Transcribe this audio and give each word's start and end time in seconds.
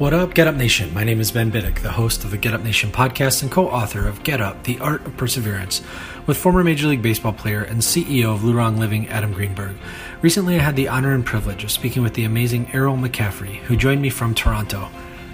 What 0.00 0.14
up, 0.14 0.32
Get 0.32 0.46
Up 0.46 0.54
Nation? 0.54 0.94
My 0.94 1.04
name 1.04 1.20
is 1.20 1.30
Ben 1.30 1.50
Biddick, 1.50 1.82
the 1.82 1.92
host 1.92 2.24
of 2.24 2.30
the 2.30 2.38
Get 2.38 2.54
Up 2.54 2.62
Nation 2.62 2.90
podcast 2.90 3.42
and 3.42 3.52
co 3.52 3.68
author 3.68 4.08
of 4.08 4.22
Get 4.22 4.40
Up, 4.40 4.64
The 4.64 4.78
Art 4.78 5.04
of 5.04 5.14
Perseverance, 5.18 5.82
with 6.26 6.38
former 6.38 6.64
Major 6.64 6.86
League 6.86 7.02
Baseball 7.02 7.34
player 7.34 7.64
and 7.64 7.82
CEO 7.82 8.32
of 8.32 8.40
Lurong 8.40 8.78
Living, 8.78 9.08
Adam 9.08 9.34
Greenberg. 9.34 9.76
Recently, 10.22 10.54
I 10.54 10.62
had 10.62 10.74
the 10.74 10.88
honor 10.88 11.12
and 11.12 11.22
privilege 11.22 11.64
of 11.64 11.70
speaking 11.70 12.02
with 12.02 12.14
the 12.14 12.24
amazing 12.24 12.64
Eryl 12.68 12.98
McCaffrey, 12.98 13.56
who 13.56 13.76
joined 13.76 14.00
me 14.00 14.08
from 14.08 14.34
Toronto. 14.34 14.88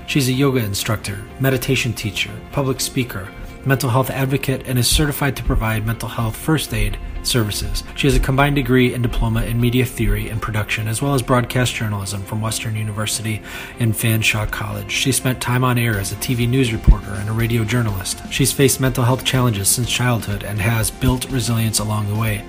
She's 0.09 0.29
a 0.29 0.33
yoga 0.33 0.65
instructor, 0.65 1.22
meditation 1.39 1.92
teacher, 1.92 2.33
public 2.50 2.81
speaker, 2.81 3.28
mental 3.67 3.91
health 3.91 4.11
advocate, 4.11 4.67
and 4.67 4.78
is 4.78 4.89
certified 4.89 5.36
to 5.36 5.42
provide 5.42 5.86
mental 5.86 6.09
health 6.09 6.36
first 6.36 6.72
aid 6.72 6.98
services. 7.22 7.83
She 7.97 8.06
has 8.06 8.17
a 8.17 8.20
combined 8.20 8.56
degree 8.56 8.95
and 8.95 9.03
diploma 9.03 9.42
in 9.42 9.61
media 9.61 9.84
theory 9.84 10.28
and 10.28 10.41
production, 10.41 10.89
as 10.89 11.03
well 11.03 11.14
as 11.14 11.22
broadcast 11.22 11.75
journalism 11.75 12.22
from 12.22 12.41
Western 12.41 12.77
University 12.77 13.42
and 13.81 13.92
Fanshawe 13.92 14.50
College. 14.50 14.91
She 14.91 15.12
spent 15.12 15.41
time 15.41 15.64
on 15.64 15.78
air 15.78 15.98
as 15.98 16.12
a 16.12 16.17
TV 16.17 16.48
news 16.48 16.72
reporter 16.72 17.12
and 17.14 17.28
a 17.28 17.33
radio 17.33 17.64
journalist. 17.64 18.20
She's 18.31 18.53
faced 18.53 18.81
mental 18.81 19.05
health 19.05 19.25
challenges 19.25 19.69
since 19.69 19.91
childhood 19.91 20.44
and 20.44 20.61
has 20.61 20.91
built 20.91 21.31
resilience 21.31 21.78
along 21.78 22.09
the 22.09 22.19
way. 22.19 22.44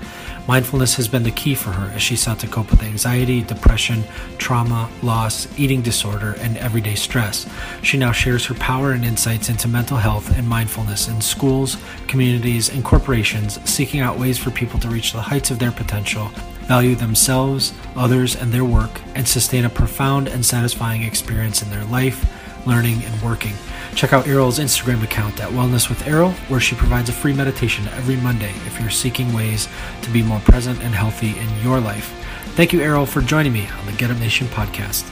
Mindfulness 0.47 0.95
has 0.95 1.09
been 1.09 1.23
the 1.23 1.31
key 1.31 1.55
for 1.55 1.71
her 1.71 1.91
as 1.91 2.01
she 2.01 2.15
sought 2.15 2.39
to 2.39 2.47
cope 2.47 2.71
with 2.71 2.81
anxiety, 2.81 3.41
depression, 3.41 4.05
trauma, 4.37 4.89
loss, 5.03 5.45
eating 5.59 5.81
disorder, 5.81 6.35
and 6.39 6.57
everyday 6.57 6.95
stress. 6.95 7.49
She 7.83 7.97
now 7.97 8.13
shares 8.13 8.45
her 8.45 8.53
power 8.53 8.93
and 8.93 9.03
insights 9.03 9.49
into 9.49 9.67
mental 9.67 9.97
health 9.97 10.37
and 10.37 10.47
mindfulness 10.47 11.09
in 11.09 11.19
schools, 11.19 11.75
communities, 12.07 12.69
and 12.69 12.81
corporations, 12.81 13.59
seeking 13.69 13.99
out 13.99 14.17
ways 14.17 14.37
for 14.37 14.51
people 14.51 14.79
to 14.79 14.87
reach 14.87 15.11
the 15.11 15.21
heights 15.21 15.51
of 15.51 15.59
their 15.59 15.73
potential, 15.73 16.29
value 16.61 16.95
themselves, 16.95 17.73
others, 17.97 18.37
and 18.37 18.53
their 18.53 18.65
work, 18.65 19.01
and 19.15 19.27
sustain 19.27 19.65
a 19.65 19.69
profound 19.69 20.29
and 20.29 20.45
satisfying 20.45 21.03
experience 21.03 21.61
in 21.61 21.69
their 21.69 21.83
life, 21.85 22.25
learning, 22.67 23.03
and 23.03 23.21
working. 23.21 23.53
Check 23.95 24.13
out 24.13 24.25
Eryl's 24.25 24.59
Instagram 24.59 25.03
account 25.03 25.39
at 25.41 25.49
Wellness 25.51 25.89
with 25.89 25.99
Eryl, 26.03 26.33
where 26.49 26.59
she 26.59 26.75
provides 26.75 27.09
a 27.09 27.13
free 27.13 27.33
meditation 27.33 27.87
every 27.89 28.17
Monday 28.17 28.51
if 28.65 28.79
you're 28.79 28.89
seeking 28.89 29.33
ways 29.33 29.67
to 30.01 30.09
be 30.11 30.21
more 30.21 30.39
present 30.41 30.81
and 30.83 30.93
healthy 30.93 31.37
in 31.37 31.63
your 31.63 31.79
life. 31.79 32.13
Thank 32.55 32.73
you, 32.73 32.79
Eryl, 32.79 33.07
for 33.07 33.21
joining 33.21 33.53
me 33.53 33.67
on 33.67 33.85
the 33.85 33.93
Get 33.93 34.11
Up 34.11 34.17
Nation 34.19 34.47
podcast. 34.47 35.09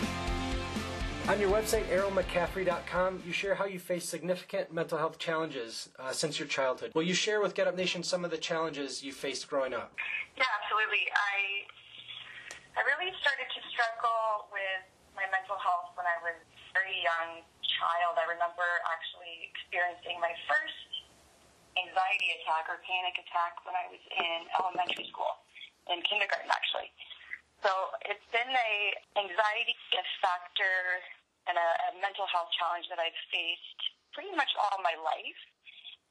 On 1.28 1.39
your 1.39 1.50
website, 1.50 1.89
erylmccaffrey.com, 1.89 3.23
you 3.26 3.33
share 3.33 3.56
how 3.56 3.66
you 3.66 3.80
face 3.80 4.06
significant 4.06 4.72
mental 4.72 5.00
health 5.00 5.17
challenges 5.17 5.89
uh, 5.98 6.11
since 6.11 6.38
your 6.38 6.48
childhood. 6.48 6.92
Will 6.94 7.02
you 7.02 7.16
share 7.16 7.42
with 7.42 7.55
Get 7.55 7.66
Up 7.66 7.76
Nation 7.76 8.04
some 8.04 8.23
of 8.23 8.30
the 8.30 8.37
challenges 8.37 9.04
you 9.04 9.11
faced 9.11 9.49
growing 9.49 9.73
up? 9.73 9.95
Yeah, 10.37 10.43
absolutely. 10.61 11.10
I 11.10 11.66
I 12.77 12.83
really 12.83 13.10
started 13.23 13.48
to 13.55 13.60
struggle 13.72 14.52
with 14.52 14.86
my 15.16 15.23
mental 15.32 15.55
health 15.58 15.95
when 15.95 16.05
I 16.05 16.20
was 16.22 16.37
very 16.86 17.02
young 17.02 17.42
child, 17.82 18.14
I 18.22 18.30
remember 18.30 18.62
actually 18.94 19.50
experiencing 19.50 20.22
my 20.22 20.38
first 20.46 20.86
anxiety 21.82 22.30
attack 22.38 22.70
or 22.70 22.78
panic 22.86 23.18
attack 23.18 23.58
when 23.66 23.73
I 23.73 23.90
was 23.90 24.04
in 24.14 24.46
elementary 24.54 25.10
school, 25.10 25.34
in 25.90 26.06
kindergarten 26.06 26.46
actually. 26.46 26.94
So 27.66 27.73
it's 28.06 28.22
been 28.30 28.54
a 28.54 28.73
anxiety 29.18 29.73
factor 30.22 31.02
and 31.50 31.58
a, 31.58 31.70
a 31.90 32.06
mental 32.06 32.30
health 32.30 32.54
challenge 32.54 32.86
that 32.94 33.02
I've 33.02 33.17
faced 33.34 33.82
pretty 34.14 34.38
much 34.38 34.54
all 34.54 34.78
my 34.86 34.94
life 35.02 35.42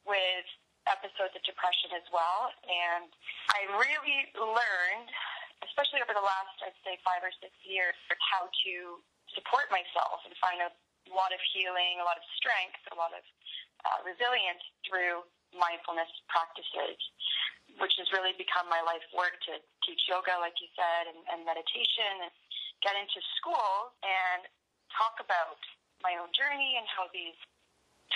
with 0.02 0.46
episodes 0.90 1.38
of 1.38 1.42
depression 1.46 1.94
as 1.94 2.06
well. 2.10 2.50
And 2.66 3.14
I 3.54 3.70
really 3.78 4.26
learned, 4.34 5.08
especially 5.70 6.02
over 6.02 6.18
the 6.18 6.26
last, 6.26 6.58
I'd 6.66 6.74
say, 6.82 6.98
five 7.06 7.22
or 7.22 7.30
six 7.38 7.54
years, 7.62 7.94
how 8.26 8.50
to 8.50 8.74
support 9.34 9.68
myself 9.70 10.22
and 10.24 10.32
find 10.40 10.62
a 10.62 10.70
lot 11.12 11.30
of 11.34 11.40
healing, 11.52 12.00
a 12.00 12.06
lot 12.06 12.16
of 12.16 12.24
strength, 12.38 12.80
a 12.90 12.96
lot 12.96 13.12
of 13.12 13.22
uh, 13.84 13.98
resilience 14.06 14.62
through 14.88 15.22
mindfulness 15.52 16.08
practices, 16.26 16.98
which 17.78 17.94
has 18.00 18.08
really 18.10 18.34
become 18.34 18.66
my 18.66 18.80
life 18.82 19.04
work 19.14 19.36
to 19.46 19.60
teach 19.86 20.02
yoga, 20.10 20.34
like 20.40 20.56
you 20.58 20.70
said, 20.74 21.12
and, 21.12 21.20
and 21.30 21.46
meditation, 21.46 22.26
and 22.26 22.32
get 22.82 22.96
into 22.98 23.20
schools 23.38 23.94
and 24.02 24.48
talk 24.90 25.20
about 25.22 25.60
my 26.02 26.18
own 26.18 26.30
journey 26.34 26.76
and 26.76 26.86
how 26.90 27.06
these 27.14 27.36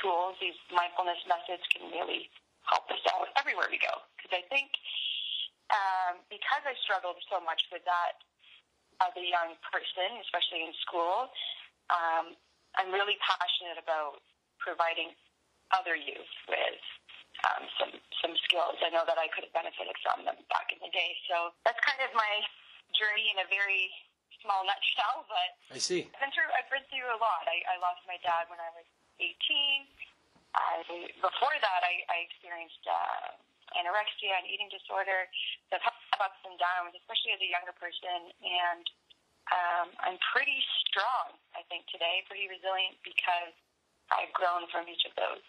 tools, 0.01 0.37
these 0.43 0.57
mindfulness 0.71 1.19
methods 1.28 1.65
can 1.73 1.89
really 1.91 2.28
help 2.67 2.84
us 2.93 3.01
out 3.15 3.31
everywhere 3.39 3.71
we 3.71 3.81
go. 3.81 4.03
Because 4.19 4.33
I 4.34 4.45
think 4.53 4.73
um, 5.69 6.25
because 6.33 6.65
I 6.65 6.73
struggled 6.81 7.21
so 7.28 7.45
much 7.45 7.61
with 7.69 7.84
that 7.84 8.17
as 9.03 9.14
a 9.14 9.25
young 9.25 9.54
person, 9.70 10.19
especially 10.26 10.66
in 10.66 10.72
school, 10.82 11.31
um, 11.91 12.34
I'm 12.76 12.91
really 12.91 13.16
passionate 13.22 13.78
about 13.78 14.22
providing 14.59 15.14
other 15.70 15.94
youth 15.94 16.34
with 16.50 16.82
um, 17.47 17.64
some 17.78 17.92
some 18.19 18.34
skills. 18.47 18.78
I 18.82 18.91
know 18.91 19.06
that 19.06 19.19
I 19.19 19.31
could 19.31 19.47
have 19.47 19.54
benefited 19.54 19.94
from 20.03 20.26
them 20.26 20.38
back 20.50 20.75
in 20.75 20.82
the 20.82 20.91
day. 20.91 21.14
So 21.31 21.54
that's 21.62 21.78
kind 21.86 22.03
of 22.03 22.10
my 22.19 22.42
journey 22.98 23.31
in 23.31 23.38
a 23.38 23.47
very 23.47 23.91
small 24.42 24.66
nutshell. 24.66 25.26
But 25.30 25.50
I 25.70 25.78
see. 25.78 26.10
I've 26.10 26.22
been 26.22 26.34
through 26.34 26.50
I've 26.50 26.70
been 26.70 26.86
through 26.91 27.09
a 27.15 27.19
lot. 27.19 27.47
I, 27.47 27.62
I 27.70 27.76
lost 27.78 28.03
my 28.10 28.19
dad 28.26 28.50
when 28.50 28.59
I 28.59 28.70
was 28.75 28.86
18. 29.22 29.86
I 30.59 30.82
before 31.22 31.56
that 31.62 31.80
I, 31.86 32.03
I 32.10 32.26
experienced 32.26 32.82
uh, 32.88 33.38
anorexia 33.78 34.34
and 34.38 34.47
eating 34.48 34.70
disorder. 34.72 35.28
So 35.70 35.78
I've 35.78 35.86
had 35.86 35.97
ups 36.23 36.41
and 36.45 36.59
downs, 36.59 36.95
especially 36.99 37.34
as 37.34 37.41
a 37.43 37.51
younger 37.51 37.75
person, 37.75 38.34
and 38.43 38.84
um, 39.49 39.89
I'm 40.05 40.19
pretty 40.34 40.61
strong, 40.84 41.39
I 41.56 41.65
think, 41.73 41.89
today, 41.89 42.21
pretty 42.29 42.49
resilient 42.53 43.01
because 43.01 43.55
I've 44.12 44.33
grown 44.37 44.69
from 44.69 44.89
each 44.89 45.05
of 45.09 45.17
those 45.17 45.45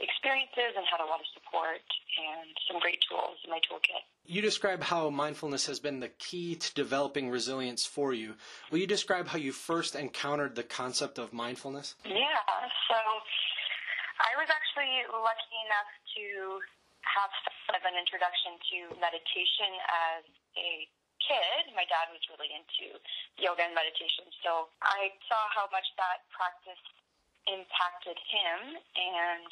experiences 0.00 0.74
and 0.74 0.84
had 0.90 1.00
a 1.00 1.06
lot 1.06 1.20
of 1.20 1.28
support 1.30 1.84
and 2.18 2.50
some 2.66 2.80
great 2.80 2.98
tools 3.08 3.38
in 3.44 3.50
my 3.50 3.60
toolkit. 3.62 4.02
You 4.26 4.42
describe 4.42 4.82
how 4.82 5.10
mindfulness 5.10 5.66
has 5.66 5.78
been 5.78 6.00
the 6.00 6.08
key 6.18 6.56
to 6.56 6.74
developing 6.74 7.30
resilience 7.30 7.86
for 7.86 8.12
you. 8.12 8.34
Will 8.70 8.78
you 8.78 8.86
describe 8.86 9.28
how 9.28 9.38
you 9.38 9.52
first 9.52 9.94
encountered 9.94 10.56
the 10.56 10.64
concept 10.64 11.18
of 11.18 11.32
mindfulness? 11.32 11.94
Yeah, 12.04 12.42
so 12.88 12.96
I 14.18 14.32
was 14.40 14.48
actually 14.48 15.04
lucky 15.12 15.56
enough 15.68 15.90
to 16.16 16.24
have 17.04 17.32
sort 17.68 17.76
of 17.80 17.84
an 17.84 17.96
introduction 17.96 18.56
to 18.72 18.78
meditation 18.98 19.70
as 20.16 20.24
a 20.56 20.88
kid, 21.22 21.72
my 21.72 21.88
dad 21.88 22.12
was 22.12 22.20
really 22.28 22.52
into 22.52 22.98
yoga 23.40 23.64
and 23.64 23.72
meditation. 23.72 24.28
So 24.44 24.68
I 24.84 25.14
saw 25.28 25.40
how 25.56 25.66
much 25.72 25.86
that 25.96 26.24
practice 26.32 26.80
impacted 27.48 28.16
him. 28.28 28.76
And 28.96 29.48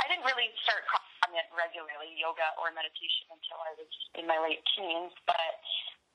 I 0.00 0.04
didn't 0.08 0.28
really 0.28 0.52
start 0.64 0.84
practicing 0.88 1.40
it 1.40 1.48
regularly, 1.56 2.12
yoga 2.16 2.52
or 2.60 2.72
meditation, 2.76 3.32
until 3.32 3.58
I 3.64 3.72
was 3.80 3.92
in 4.18 4.24
my 4.28 4.36
late 4.40 4.60
teens. 4.76 5.12
But 5.24 5.56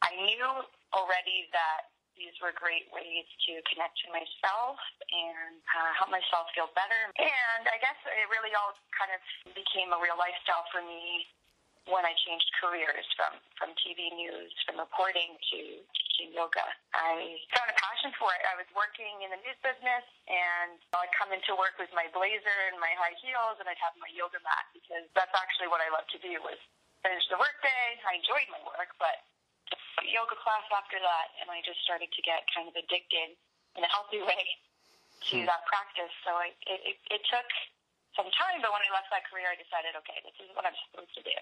I 0.06 0.13
knew 0.16 0.45
already 0.94 1.50
that 1.54 1.90
these 2.19 2.36
were 2.44 2.51
great 2.51 2.86
ways 2.92 3.25
to 3.48 3.63
connect 3.71 3.95
to 4.04 4.12
myself 4.12 4.75
and 5.07 5.56
uh, 5.71 5.92
help 5.95 6.12
myself 6.12 6.51
feel 6.51 6.68
better. 6.75 7.01
And 7.16 7.63
I 7.66 7.80
guess 7.80 7.95
it 8.04 8.27
really 8.27 8.51
all 8.60 8.75
kind 8.92 9.16
of 9.16 9.24
became 9.56 9.95
a 9.95 10.00
real 10.04 10.19
lifestyle 10.19 10.68
for 10.69 10.83
me 10.83 11.24
when 11.88 12.04
I 12.04 12.13
changed 12.27 12.45
careers 12.60 13.07
from, 13.16 13.33
from 13.56 13.71
TV 13.81 14.12
news, 14.13 14.51
from 14.68 14.77
reporting 14.77 15.39
to 15.39 15.60
teaching 15.81 16.36
yoga. 16.36 16.68
I 16.94 17.39
found 17.56 17.71
a 17.71 17.77
passion 17.80 18.12
for 18.19 18.30
it. 18.36 18.44
I 18.45 18.60
was 18.60 18.68
working 18.75 19.24
in 19.24 19.31
the 19.31 19.39
news 19.42 19.57
business 19.63 20.06
and 20.27 20.77
I'd 20.94 21.16
come 21.16 21.31
into 21.31 21.56
work 21.56 21.80
with 21.80 21.89
my 21.95 22.06
blazer 22.12 22.60
and 22.69 22.77
my 22.77 22.92
high 23.00 23.16
heels 23.24 23.57
and 23.63 23.66
I'd 23.66 23.80
have 23.80 23.95
my 23.98 24.12
yoga 24.12 24.38
mat 24.44 24.69
because 24.75 25.07
that's 25.16 25.33
actually 25.33 25.71
what 25.71 25.80
I 25.81 25.89
love 25.89 26.06
to 26.13 26.19
do 26.19 26.38
was 26.44 26.60
finish 27.01 27.25
the 27.31 27.39
workday. 27.39 27.86
I 28.06 28.19
enjoyed 28.19 28.51
my 28.51 28.62
work, 28.68 28.92
but 29.00 29.24
yoga 30.07 30.38
class 30.40 30.63
after 30.72 31.00
that, 31.01 31.28
and 31.42 31.51
I 31.51 31.60
just 31.66 31.84
started 31.84 32.07
to 32.13 32.22
get 32.24 32.48
kind 32.56 32.72
of 32.72 32.75
addicted 32.75 33.36
in 33.75 33.81
a 33.84 33.90
healthy 33.92 34.24
way 34.30 34.46
to 35.30 35.44
hmm. 35.44 35.48
that 35.50 35.68
practice. 35.68 36.13
So 36.24 36.31
I, 36.36 36.56
it, 36.63 36.96
it, 36.96 36.98
it 37.19 37.22
took 37.28 37.50
some 38.16 38.30
time, 38.31 38.63
but 38.63 38.72
when 38.72 38.84
I 38.84 38.90
left 38.96 39.12
that 39.12 39.28
career, 39.28 39.51
I 39.51 39.57
decided, 39.60 39.96
okay, 40.04 40.24
this 40.24 40.38
is 40.40 40.50
what 40.56 40.63
I'm 40.63 40.78
supposed 40.90 41.12
to 41.19 41.24
do 41.24 41.36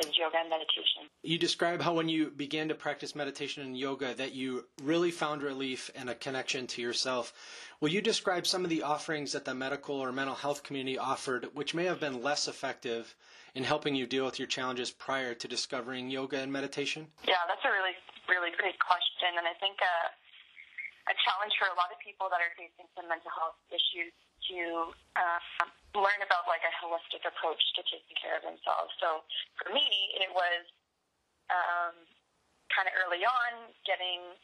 is 0.00 0.16
yoga 0.18 0.38
and 0.40 0.50
meditation. 0.50 1.08
You 1.22 1.38
describe 1.38 1.80
how 1.80 1.94
when 1.94 2.08
you 2.08 2.30
began 2.30 2.68
to 2.68 2.74
practice 2.74 3.14
meditation 3.14 3.62
and 3.62 3.76
yoga 3.76 4.14
that 4.14 4.34
you 4.34 4.66
really 4.82 5.10
found 5.10 5.42
relief 5.42 5.90
and 5.94 6.08
a 6.10 6.14
connection 6.14 6.66
to 6.68 6.82
yourself. 6.82 7.32
Will 7.80 7.90
you 7.90 8.00
describe 8.00 8.46
some 8.46 8.64
of 8.64 8.70
the 8.70 8.82
offerings 8.82 9.32
that 9.32 9.44
the 9.44 9.54
medical 9.54 9.96
or 9.96 10.12
mental 10.12 10.34
health 10.34 10.62
community 10.62 10.98
offered 10.98 11.48
which 11.54 11.74
may 11.74 11.84
have 11.84 12.00
been 12.00 12.22
less 12.22 12.48
effective 12.48 13.14
in 13.54 13.64
helping 13.64 13.94
you 13.94 14.06
deal 14.06 14.24
with 14.24 14.38
your 14.38 14.48
challenges 14.48 14.90
prior 14.90 15.34
to 15.34 15.48
discovering 15.48 16.10
yoga 16.10 16.38
and 16.38 16.52
meditation? 16.52 17.06
Yeah, 17.26 17.34
that's 17.48 17.64
a 17.64 17.70
really 17.70 17.96
really 18.28 18.52
great 18.56 18.78
question 18.78 19.34
and 19.38 19.46
I 19.46 19.54
think 19.58 19.80
uh, 19.80 20.08
a 21.08 21.14
challenge 21.24 21.56
for 21.56 21.66
a 21.72 21.76
lot 21.80 21.88
of 21.88 21.98
people 22.04 22.28
that 22.28 22.40
are 22.44 22.52
facing 22.60 22.84
some 22.92 23.08
mental 23.08 23.32
health 23.32 23.56
issues 23.72 24.12
to 24.52 24.92
uh, 25.16 25.40
learn 25.96 26.20
about 26.20 26.44
like 26.44 26.64
a 26.64 26.72
holistic 26.80 27.24
approach 27.24 27.60
to 27.76 27.80
taking 27.88 28.16
care 28.18 28.36
of 28.36 28.44
themselves. 28.44 28.92
So 29.00 29.24
for 29.56 29.72
me, 29.72 29.88
it 30.20 30.28
was 30.32 30.62
um, 31.48 31.96
kind 32.72 32.86
of 32.88 32.94
early 33.04 33.24
on 33.24 33.72
getting 33.88 34.36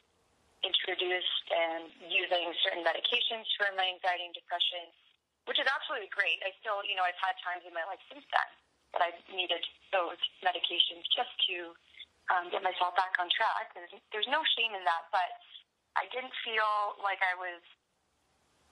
introduced 0.64 1.46
and 1.52 1.93
using 2.08 2.49
certain 2.64 2.81
medications 2.81 3.44
for 3.61 3.69
my 3.76 3.85
anxiety 3.85 4.25
and 4.25 4.32
depression, 4.32 4.88
which 5.44 5.61
is 5.61 5.69
absolutely 5.69 6.08
great. 6.08 6.41
I 6.41 6.56
still, 6.64 6.81
you 6.88 6.96
know, 6.96 7.05
I've 7.05 7.20
had 7.20 7.37
times 7.44 7.69
in 7.69 7.76
my 7.76 7.85
life 7.85 8.00
since 8.08 8.25
then 8.32 8.50
that 8.97 9.05
I've 9.05 9.20
needed 9.29 9.61
those 9.93 10.17
medications 10.40 11.05
just 11.12 11.32
to 11.52 11.76
um, 12.32 12.49
get 12.49 12.64
myself 12.64 12.97
back 12.97 13.12
on 13.20 13.29
track. 13.29 13.69
There's, 13.76 13.93
there's 14.08 14.31
no 14.32 14.40
shame 14.56 14.73
in 14.73 14.81
that, 14.88 15.12
but 15.12 15.29
I 16.00 16.08
didn't 16.08 16.32
feel 16.40 16.97
like 17.05 17.20
I 17.20 17.37
was 17.37 17.61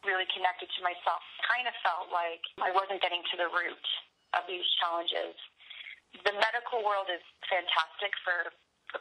really 0.02 0.26
connected 0.32 0.72
to 0.78 0.80
myself. 0.80 1.22
Kind 1.42 1.66
of 1.66 1.74
felt 1.82 2.08
like 2.14 2.42
I 2.62 2.70
wasn't 2.72 3.02
getting 3.02 3.22
to 3.34 3.36
the 3.36 3.50
root 3.50 3.86
of 4.32 4.46
these 4.48 4.64
challenges. 4.80 5.36
The 6.24 6.34
medical 6.36 6.84
world 6.84 7.08
is 7.12 7.22
fantastic 7.48 8.12
for, 8.24 8.52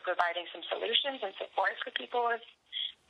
providing 0.07 0.47
some 0.55 0.63
solutions 0.71 1.19
and 1.19 1.35
support 1.35 1.75
for 1.83 1.91
people 1.99 2.23
with 2.23 2.43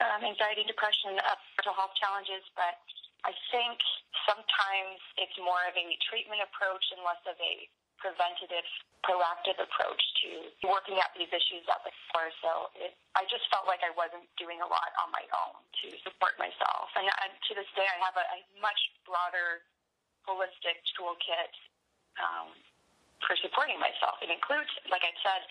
um, 0.01 0.25
anxiety, 0.25 0.65
depression, 0.65 1.13
uh, 1.21 1.37
mental 1.61 1.77
health 1.77 1.93
challenges, 1.93 2.41
but 2.57 2.81
I 3.21 3.37
think 3.53 3.77
sometimes 4.25 4.97
it's 5.21 5.37
more 5.37 5.61
of 5.69 5.77
a 5.77 5.85
treatment 6.09 6.41
approach 6.41 6.81
and 6.89 7.05
less 7.05 7.21
of 7.29 7.37
a 7.37 7.53
preventative, 8.01 8.65
proactive 9.05 9.57
approach 9.61 10.01
to 10.25 10.29
working 10.65 10.97
out 10.97 11.13
these 11.13 11.29
issues 11.29 11.63
at 11.69 11.81
the 11.85 11.93
core. 12.09 12.33
So 12.41 12.73
it, 12.75 12.97
I 13.13 13.23
just 13.29 13.45
felt 13.53 13.69
like 13.69 13.85
I 13.85 13.93
wasn't 13.93 14.25
doing 14.35 14.59
a 14.59 14.67
lot 14.67 14.91
on 14.99 15.13
my 15.13 15.23
own 15.45 15.61
to 15.85 15.87
support 16.01 16.35
myself. 16.41 16.89
And, 16.97 17.05
and 17.05 17.31
to 17.31 17.51
this 17.53 17.69
day, 17.77 17.85
I 17.85 17.97
have 18.01 18.17
a, 18.17 18.25
a 18.25 18.39
much 18.59 18.81
broader, 19.05 19.63
holistic 20.25 20.81
toolkit 20.97 21.53
um, 22.17 22.53
for 23.25 23.37
supporting 23.41 23.77
myself. 23.77 24.17
It 24.25 24.33
includes, 24.33 24.69
like 24.89 25.05
I 25.05 25.13
said, 25.21 25.41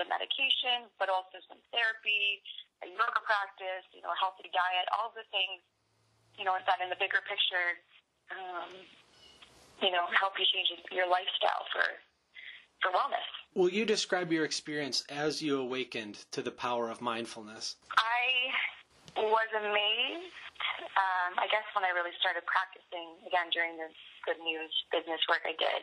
some 0.00 0.08
medication, 0.08 0.88
but 1.00 1.12
also 1.12 1.40
some 1.48 1.60
therapy, 1.72 2.40
a 2.84 2.88
yoga 2.88 3.20
practice, 3.24 3.84
you 3.92 4.00
know, 4.04 4.12
a 4.12 4.18
healthy 4.20 4.48
diet, 4.52 4.88
all 4.92 5.12
the 5.12 5.24
things, 5.32 5.60
you 6.36 6.44
know, 6.44 6.56
that 6.56 6.80
in 6.80 6.88
the 6.88 6.98
bigger 7.00 7.20
picture 7.24 7.80
um, 8.32 8.72
you 9.82 9.90
know, 9.90 10.06
help 10.18 10.34
you 10.38 10.46
change 10.46 10.70
your 10.92 11.08
lifestyle 11.08 11.64
for 11.72 11.86
for 12.82 12.92
wellness. 12.92 13.24
Will 13.54 13.70
you 13.70 13.86
describe 13.86 14.28
your 14.30 14.44
experience 14.44 15.04
as 15.08 15.40
you 15.40 15.56
awakened 15.58 16.20
to 16.32 16.42
the 16.42 16.50
power 16.50 16.90
of 16.90 17.00
mindfulness? 17.00 17.76
I 17.96 18.52
was 19.16 19.48
amazed. 19.56 20.34
Um, 20.98 21.38
I 21.38 21.46
guess 21.48 21.64
when 21.72 21.86
I 21.86 21.94
really 21.94 22.14
started 22.18 22.42
practicing 22.50 23.14
again 23.24 23.48
during 23.54 23.78
the 23.78 23.88
good 24.26 24.42
news 24.42 24.70
business 24.90 25.22
work 25.30 25.46
I 25.46 25.54
did, 25.54 25.82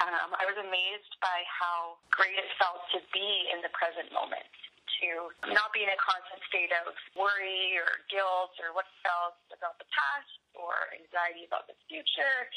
um, 0.00 0.30
I 0.34 0.46
was 0.46 0.54
amazed 0.62 1.12
by 1.18 1.42
how 1.46 1.98
great 2.14 2.38
it 2.38 2.46
felt 2.56 2.86
to 2.94 3.02
be 3.10 3.50
in 3.50 3.60
the 3.66 3.70
present 3.74 4.14
moment 4.14 4.46
to 4.98 5.30
not 5.54 5.70
be 5.70 5.86
in 5.86 5.90
a 5.90 5.98
constant 5.98 6.42
state 6.50 6.74
of 6.74 6.90
worry 7.14 7.78
or 7.78 8.02
guilt 8.10 8.54
or 8.62 8.74
what 8.74 8.86
else 9.06 9.38
about 9.54 9.78
the 9.78 9.86
past 9.90 10.30
or 10.58 10.90
anxiety 10.98 11.46
about 11.46 11.70
the 11.70 11.76
future, 11.86 12.50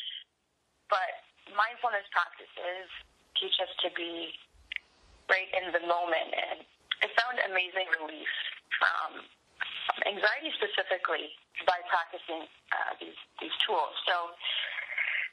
but 0.92 1.12
mindfulness 1.56 2.06
practices 2.12 2.88
teach 3.40 3.56
us 3.64 3.72
to 3.82 3.90
be 3.96 4.36
right 5.32 5.48
in 5.56 5.72
the 5.72 5.82
moment. 5.88 6.30
And 6.36 6.60
I 7.02 7.08
found 7.16 7.40
amazing 7.48 7.88
relief 7.98 8.30
from 8.78 9.24
anxiety 10.06 10.52
specifically 10.60 11.32
by 11.64 11.80
practicing 11.88 12.46
uh, 12.76 12.92
these, 13.00 13.18
these 13.40 13.56
tools. 13.64 13.96
So 14.06 14.36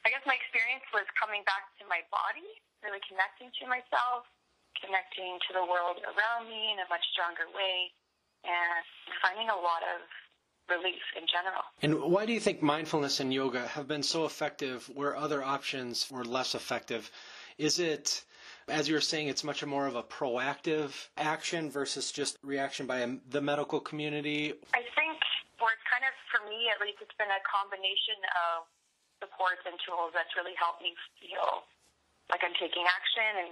I 0.06 0.14
guess 0.14 0.22
my 0.24 0.38
experience 0.38 0.86
was 0.94 1.04
coming 1.18 1.42
back 1.44 1.68
to 1.82 1.84
my 1.90 2.06
body, 2.08 2.46
really 2.86 3.02
connecting 3.10 3.50
to 3.60 3.64
myself, 3.66 4.24
connecting 4.78 5.42
to 5.50 5.58
the 5.58 5.64
world 5.66 5.98
around 6.06 6.46
me 6.46 6.70
in 6.70 6.78
a 6.78 6.88
much 6.88 7.02
stronger 7.10 7.50
way, 7.50 7.90
and 8.46 8.86
finding 9.18 9.50
a 9.50 9.58
lot 9.58 9.82
of 9.82 10.06
relief 10.68 11.02
in 11.16 11.24
general. 11.26 11.62
And 11.82 12.12
why 12.12 12.26
do 12.26 12.32
you 12.32 12.40
think 12.40 12.62
mindfulness 12.62 13.20
and 13.20 13.32
yoga 13.32 13.66
have 13.66 13.88
been 13.88 14.02
so 14.02 14.24
effective 14.24 14.88
where 14.94 15.16
other 15.16 15.42
options 15.42 16.10
were 16.10 16.24
less 16.24 16.54
effective? 16.54 17.10
Is 17.58 17.78
it, 17.78 18.24
as 18.68 18.88
you 18.88 18.94
were 18.94 19.00
saying, 19.00 19.28
it's 19.28 19.44
much 19.44 19.64
more 19.64 19.86
of 19.86 19.96
a 19.96 20.02
proactive 20.02 21.08
action 21.16 21.70
versus 21.70 22.12
just 22.12 22.38
reaction 22.42 22.86
by 22.86 23.18
the 23.30 23.40
medical 23.40 23.80
community? 23.80 24.54
I 24.74 24.84
think, 24.94 25.18
or 25.58 25.68
it's 25.74 25.86
kind 25.90 26.04
of, 26.06 26.14
for 26.30 26.44
me 26.48 26.70
at 26.70 26.78
least, 26.84 27.02
it's 27.02 27.16
been 27.18 27.32
a 27.32 27.42
combination 27.48 28.20
of 28.52 28.68
supports 29.18 29.66
and 29.66 29.74
tools 29.82 30.14
that's 30.14 30.30
really 30.38 30.54
helped 30.54 30.82
me 30.82 30.94
feel 31.18 31.66
like 32.30 32.44
I'm 32.44 32.54
taking 32.60 32.84
action 32.86 33.48
and 33.48 33.50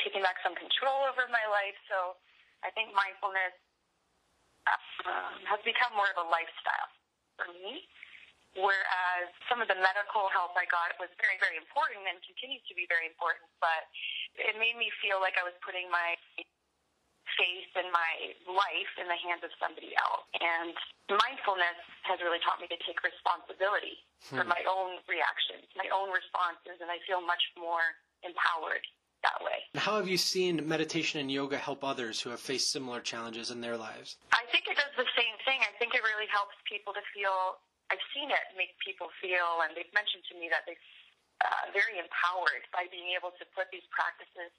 taking 0.00 0.22
back 0.22 0.38
some 0.40 0.54
control 0.54 1.04
over 1.10 1.26
my 1.28 1.44
life. 1.50 1.76
So 1.90 2.16
I 2.64 2.70
think 2.72 2.94
mindfulness 2.94 3.52
um, 5.06 5.42
has 5.48 5.60
become 5.66 5.92
more 5.94 6.08
of 6.14 6.18
a 6.22 6.26
lifestyle 6.28 6.90
for 7.38 7.48
me. 7.50 7.86
Whereas 8.52 9.32
some 9.48 9.64
of 9.64 9.68
the 9.72 9.78
medical 9.80 10.28
help 10.28 10.52
I 10.52 10.68
got 10.68 10.92
was 11.00 11.08
very, 11.16 11.40
very 11.40 11.56
important 11.56 12.04
and 12.04 12.20
continues 12.20 12.60
to 12.68 12.76
be 12.76 12.84
very 12.84 13.08
important, 13.08 13.48
but 13.64 13.88
it 14.36 14.52
made 14.60 14.76
me 14.76 14.92
feel 15.00 15.24
like 15.24 15.40
I 15.40 15.44
was 15.44 15.56
putting 15.64 15.88
my 15.88 16.20
faith 17.40 17.72
and 17.80 17.88
my 17.88 18.12
life 18.44 18.92
in 19.00 19.08
the 19.08 19.16
hands 19.24 19.40
of 19.40 19.52
somebody 19.56 19.96
else. 19.96 20.28
And 20.36 20.76
mindfulness 21.08 21.80
has 22.04 22.20
really 22.20 22.44
taught 22.44 22.60
me 22.60 22.68
to 22.68 22.78
take 22.84 23.00
responsibility 23.00 24.04
hmm. 24.28 24.36
for 24.36 24.44
my 24.44 24.60
own 24.68 25.00
reactions, 25.08 25.64
my 25.72 25.88
own 25.88 26.12
responses, 26.12 26.76
and 26.84 26.92
I 26.92 27.00
feel 27.08 27.24
much 27.24 27.42
more 27.56 27.96
empowered 28.20 28.84
that 29.22 29.38
way. 29.42 29.64
How 29.74 29.96
have 29.96 30.06
you 30.08 30.18
seen 30.18 30.60
meditation 30.66 31.20
and 31.20 31.30
yoga 31.30 31.56
help 31.56 31.82
others 31.82 32.20
who 32.20 32.30
have 32.30 32.40
faced 32.40 32.70
similar 32.70 33.00
challenges 33.00 33.50
in 33.50 33.60
their 33.60 33.76
lives? 33.76 34.18
I 34.32 34.44
think 34.50 34.68
it 34.68 34.76
does 34.76 34.94
the 34.98 35.08
same 35.16 35.36
thing. 35.46 35.62
I 35.62 35.72
think 35.78 35.94
it 35.94 36.02
really 36.02 36.28
helps 36.28 36.54
people 36.68 36.92
to 36.92 37.02
feel. 37.14 37.62
I've 37.90 38.02
seen 38.14 38.30
it 38.30 38.44
make 38.56 38.74
people 38.80 39.08
feel, 39.20 39.62
and 39.64 39.76
they've 39.76 39.90
mentioned 39.92 40.24
to 40.32 40.34
me 40.38 40.48
that 40.48 40.64
they're 40.64 40.80
uh, 41.42 41.74
very 41.74 41.98
empowered 41.98 42.64
by 42.70 42.86
being 42.88 43.10
able 43.16 43.34
to 43.34 43.44
put 43.56 43.66
these 43.74 43.84
practices 43.90 44.52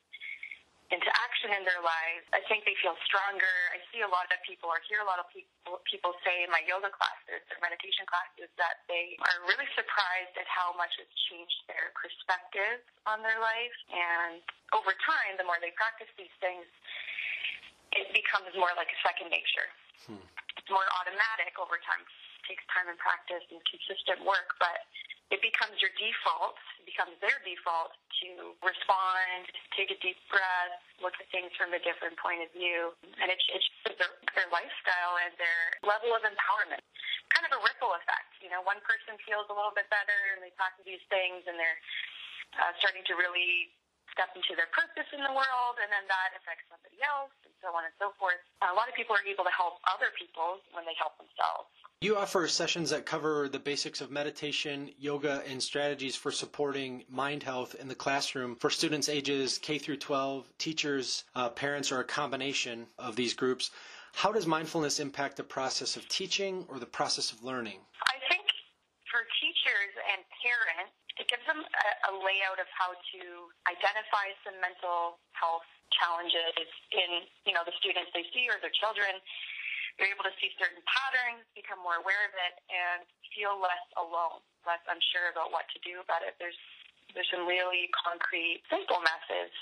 into 0.93 1.09
action 1.25 1.50
in 1.57 1.65
their 1.65 1.81
lives. 1.81 2.29
I 2.38 2.45
think 2.45 2.69
they 2.69 2.77
feel 2.77 2.93
stronger. 3.09 3.50
I 3.73 3.81
see 3.89 4.05
a 4.05 4.12
lot 4.12 4.29
of 4.29 4.38
people 4.45 4.69
or 4.69 4.77
hear 4.85 5.01
a 5.01 5.07
lot 5.09 5.17
of 5.17 5.25
people 5.33 5.81
people 5.89 6.13
say 6.21 6.45
in 6.45 6.53
my 6.53 6.62
yoga 6.69 6.93
classes 6.93 7.41
or 7.50 7.57
meditation 7.65 8.05
classes 8.05 8.51
that 8.62 8.85
they 8.85 9.17
are 9.25 9.41
really 9.50 9.65
surprised 9.73 10.38
at 10.38 10.45
how 10.45 10.75
much 10.77 10.93
it's 11.01 11.17
changed 11.33 11.65
their 11.65 11.89
perspective 11.97 12.85
on 13.09 13.25
their 13.25 13.41
life. 13.41 13.77
And 13.89 14.45
over 14.77 14.93
time, 15.01 15.41
the 15.41 15.47
more 15.47 15.57
they 15.57 15.73
practice 15.73 16.12
these 16.13 16.33
things, 16.38 16.67
it 17.97 18.13
becomes 18.13 18.53
more 18.53 18.73
like 18.77 18.93
a 18.93 19.00
second 19.01 19.33
nature. 19.33 19.69
Hmm. 20.05 20.21
It's 20.62 20.69
more 20.69 20.85
automatic 21.01 21.57
over 21.57 21.81
time. 21.81 22.05
It 22.05 22.43
takes 22.53 22.65
time 22.69 22.91
and 22.91 23.00
practice 23.01 23.41
and 23.50 23.62
consistent 23.65 24.21
work, 24.27 24.53
but 24.62 24.83
it 25.32 25.39
becomes 25.39 25.80
your 25.80 25.94
default, 25.96 26.60
it 26.82 26.86
becomes 26.89 27.15
their 27.24 27.39
default 27.48 27.96
to 28.24 28.56
respond, 28.60 29.48
take 29.75 29.89
a 29.89 29.98
deep 30.03 30.20
breath, 30.27 30.75
look 31.00 31.15
at 31.20 31.27
things 31.32 31.51
from 31.56 31.72
a 31.72 31.82
different 31.82 32.20
point 32.20 32.44
of 32.44 32.50
view, 32.51 32.92
and 33.22 33.32
it, 33.32 33.39
it 33.51 33.63
their, 33.96 34.12
their 34.36 34.50
lifestyle 34.51 35.15
and 35.24 35.32
their 35.39 35.62
level 35.84 36.12
of 36.13 36.22
empowerment. 36.27 36.84
Kind 37.32 37.48
of 37.48 37.56
a 37.56 37.62
ripple 37.63 37.96
effect. 37.98 38.36
You 38.44 38.51
know, 38.51 38.62
one 38.62 38.84
person 38.84 39.15
feels 39.24 39.48
a 39.48 39.56
little 39.56 39.74
bit 39.74 39.88
better 39.89 40.20
and 40.36 40.44
they 40.44 40.53
practice 40.60 40.86
these 40.86 41.03
things 41.08 41.48
and 41.48 41.56
they're 41.56 41.80
uh, 42.60 42.72
starting 42.77 43.01
to 43.10 43.18
really 43.18 43.74
step 44.13 44.30
into 44.38 44.53
their 44.53 44.70
purpose 44.70 45.10
in 45.10 45.25
the 45.25 45.34
world, 45.34 45.75
and 45.82 45.89
then 45.89 46.06
that 46.06 46.38
affects 46.38 46.70
somebody 46.70 47.01
else, 47.01 47.34
and 47.50 47.53
so 47.65 47.74
on 47.74 47.82
and 47.82 47.96
so 47.98 48.13
forth. 48.22 48.38
A 48.62 48.70
lot 48.77 48.86
of 48.86 48.94
people 48.94 49.18
are 49.18 49.25
able 49.25 49.42
to 49.42 49.53
help 49.53 49.82
other 49.89 50.13
people 50.13 50.62
when 50.77 50.86
they 50.86 50.94
help 51.01 51.18
themselves. 51.18 51.74
You 52.03 52.17
offer 52.17 52.50
sessions 52.50 52.89
that 52.89 53.05
cover 53.05 53.48
the 53.48 53.63
basics 53.63 54.01
of 54.01 54.12
meditation, 54.12 54.91
yoga, 55.00 55.41
and 55.48 55.63
strategies 55.63 56.17
for 56.17 56.33
supporting 56.33 57.05
mind 57.07 57.43
health 57.43 57.75
in 57.79 57.88
the 57.88 57.95
classroom 57.95 58.57
for 58.57 58.69
students 58.69 59.07
ages 59.07 59.57
K 59.57 59.79
through 59.79 60.03
12, 60.03 60.51
teachers, 60.57 61.24
uh, 61.33 61.48
parents, 61.48 61.93
or 61.93 62.01
a 62.01 62.03
combination 62.03 62.88
of 63.00 63.15
these 63.15 63.33
groups. 63.33 63.72
How 64.12 64.33
does 64.33 64.45
mindfulness 64.45 65.00
impact 65.00 65.38
the 65.38 65.48
process 65.48 65.95
of 65.95 66.05
teaching 66.10 66.65
or 66.67 66.77
the 66.77 66.86
process 66.86 67.31
of 67.31 67.41
learning? 67.41 67.79
I 68.03 68.19
think 68.27 68.51
for 69.07 69.24
teachers 69.39 69.95
and 70.12 70.27
parents, 70.43 70.91
it 71.15 71.31
gives 71.31 71.48
them 71.48 71.63
a, 71.63 72.12
a 72.12 72.19
layout 72.19 72.60
of 72.60 72.67
how 72.75 72.91
to 72.91 73.22
identify 73.72 74.27
some 74.43 74.60
mental 74.60 75.24
health 75.31 75.63
challenges 75.95 76.67
in 76.91 77.24
you 77.45 77.53
know 77.53 77.63
the 77.63 77.75
students 77.79 78.12
they 78.12 78.25
see 78.33 78.50
or 78.50 78.57
their 78.60 78.74
children 78.75 79.13
you're 79.97 80.09
able 80.09 80.25
to 80.25 80.33
see 80.41 80.50
certain 80.57 80.81
patterns, 80.89 81.45
become 81.53 81.77
more 81.81 82.01
aware 82.01 82.25
of 82.25 82.33
it, 82.33 82.53
and 82.69 83.05
feel 83.33 83.57
less 83.57 83.85
alone, 83.97 84.41
less 84.65 84.81
unsure 84.89 85.29
about 85.29 85.53
what 85.53 85.69
to 85.73 85.79
do 85.85 86.01
about 86.01 86.25
it. 86.25 86.38
There's 86.41 86.57
there's 87.13 87.29
some 87.29 87.45
really 87.45 87.93
concrete, 87.93 88.65
simple 88.73 88.97
methods 89.05 89.53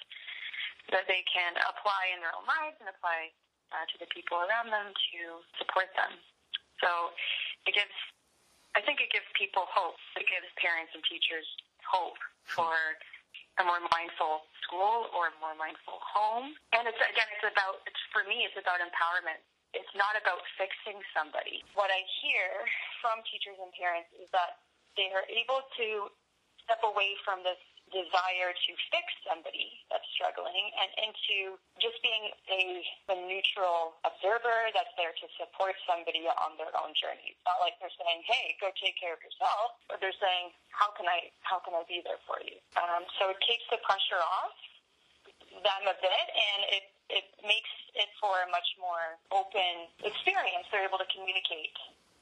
that 0.89 1.03
they 1.11 1.19
can 1.27 1.51
apply 1.67 2.15
in 2.15 2.23
their 2.23 2.31
own 2.31 2.47
lives 2.47 2.79
and 2.79 2.87
apply 2.87 3.31
uh, 3.75 3.83
to 3.91 3.95
the 3.99 4.07
people 4.07 4.39
around 4.39 4.71
them 4.71 4.95
to 4.95 5.19
support 5.59 5.91
them. 5.99 6.15
So 6.79 7.11
it 7.67 7.75
gives, 7.75 7.93
I 8.73 8.79
think 8.81 9.03
it 9.03 9.11
gives 9.11 9.27
people 9.35 9.67
hope. 9.67 9.99
It 10.15 10.25
gives 10.31 10.47
parents 10.57 10.95
and 10.95 11.03
teachers 11.03 11.45
hope 11.83 12.17
for 12.47 12.71
a 13.59 13.63
more 13.67 13.83
mindful 13.91 14.47
school 14.63 15.11
or 15.11 15.29
a 15.29 15.35
more 15.43 15.53
mindful 15.59 15.99
home. 15.99 16.55
And 16.71 16.87
it's 16.87 16.99
again, 17.03 17.27
it's 17.35 17.45
about, 17.45 17.83
it's, 17.83 17.99
for 18.15 18.23
me, 18.25 18.47
it's 18.47 18.55
about 18.55 18.79
empowerment 18.79 19.43
it's 19.71 19.93
not 19.95 20.15
about 20.19 20.43
fixing 20.59 20.99
somebody. 21.15 21.63
What 21.75 21.91
I 21.91 22.03
hear 22.23 22.49
from 22.99 23.23
teachers 23.27 23.55
and 23.59 23.71
parents 23.75 24.11
is 24.19 24.27
that 24.35 24.59
they 24.99 25.07
are 25.15 25.23
able 25.31 25.63
to 25.79 26.11
step 26.63 26.83
away 26.83 27.15
from 27.23 27.43
this 27.43 27.59
desire 27.91 28.55
to 28.55 28.71
fix 28.87 29.05
somebody 29.27 29.83
that's 29.91 30.07
struggling 30.15 30.71
and 30.79 30.89
into 31.11 31.59
just 31.83 31.99
being 31.99 32.31
a, 32.47 32.61
a 33.11 33.15
neutral 33.27 33.99
observer 34.07 34.71
that's 34.71 34.91
there 34.95 35.11
to 35.11 35.27
support 35.35 35.75
somebody 35.83 36.23
on 36.25 36.55
their 36.55 36.71
own 36.79 36.95
journey. 36.95 37.35
It's 37.35 37.43
not 37.43 37.59
like 37.59 37.75
they're 37.83 37.91
saying, 37.99 38.23
"Hey, 38.23 38.55
go 38.63 38.71
take 38.79 38.95
care 38.95 39.11
of 39.11 39.21
yourself," 39.21 39.75
but 39.91 39.99
they're 39.99 40.15
saying, 40.23 40.55
"How 40.71 40.95
can 40.95 41.05
I? 41.05 41.35
How 41.43 41.59
can 41.59 41.75
I 41.75 41.83
be 41.83 41.99
there 41.99 42.19
for 42.23 42.39
you?" 42.39 42.57
Um, 42.79 43.03
so 43.19 43.35
it 43.35 43.39
takes 43.43 43.67
the 43.67 43.79
pressure 43.83 44.23
off 44.23 44.55
them 45.51 45.83
a 45.91 45.95
bit, 45.99 46.25
and 46.31 46.59
it 46.71 46.83
it 47.11 47.27
makes 47.43 47.71
it 47.93 48.07
for 48.23 48.31
a 48.41 48.47
much 48.49 48.67
more 48.79 49.19
open 49.35 49.91
experience. 50.01 50.65
They're 50.71 50.87
able 50.87 51.01
to 51.03 51.09
communicate 51.11 51.75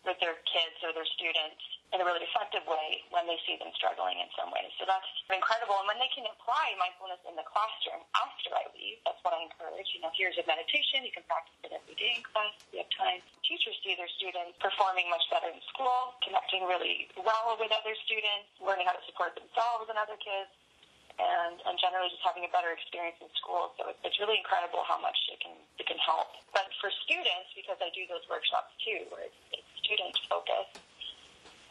with 0.07 0.17
their 0.23 0.39
kids 0.47 0.79
or 0.81 0.95
their 0.95 1.07
students 1.19 1.59
in 1.91 1.99
a 1.99 2.05
really 2.05 2.21
effective 2.21 2.61
way 2.69 3.01
when 3.09 3.25
they 3.25 3.35
see 3.43 3.57
them 3.57 3.73
struggling 3.73 4.21
in 4.21 4.29
some 4.37 4.53
way. 4.53 4.69
So 4.77 4.85
that's 4.85 5.05
incredible. 5.27 5.75
And 5.81 5.89
when 5.89 5.97
they 5.97 6.09
can 6.13 6.23
apply 6.29 6.77
mindfulness 6.77 7.19
in 7.25 7.33
the 7.33 7.43
classroom 7.43 8.05
after 8.13 8.53
I 8.53 8.69
leave, 8.77 9.01
that's 9.03 9.19
what 9.25 9.33
I 9.33 9.41
encourage. 9.41 9.89
You 9.97 10.05
know, 10.05 10.13
here's 10.13 10.37
a 10.37 10.45
meditation. 10.45 11.01
You 11.01 11.11
can 11.11 11.25
practice 11.25 11.57
it 11.65 11.73
every 11.73 11.97
day 11.97 12.21
in 12.21 12.23
class. 12.23 12.53
You 12.71 12.85
have 12.85 12.93
time. 12.93 13.19
Teachers 13.41 13.75
see 13.81 13.97
their 13.97 14.09
students 14.21 14.55
performing 14.61 15.09
much 15.09 15.25
better 15.33 15.49
in 15.49 15.59
school, 15.73 16.13
connecting 16.21 16.63
really 16.69 17.09
well 17.17 17.57
with 17.57 17.73
other 17.73 17.97
students, 18.05 18.47
learning 18.61 18.85
how 18.85 18.93
to 18.93 19.03
support 19.09 19.33
themselves 19.33 19.89
and 19.89 19.97
other 19.97 20.17
kids 20.21 20.53
and, 21.19 21.59
and 21.67 21.75
generally 21.77 22.07
just 22.07 22.23
having 22.23 22.47
a 22.47 22.51
better 22.55 22.71
experience 22.71 23.19
in 23.19 23.27
school. 23.35 23.75
So 23.75 23.91
it's, 23.91 23.99
it's 24.07 24.17
really 24.23 24.39
incredible 24.39 24.87
how 24.87 24.97
much 24.97 25.19
it 25.27 25.43
can 25.43 25.53
it 25.75 25.85
can 25.85 25.99
help. 25.99 26.31
But 26.55 26.71
for 26.79 26.87
students, 27.03 27.51
because 27.53 27.77
I 27.83 27.91
do 27.91 28.07
those 28.07 28.23
workshops 28.31 28.71
too, 28.79 29.03
where 29.11 29.27
it's, 29.27 29.39
it's 29.51 29.69
student 29.83 30.15
focused, 30.31 30.79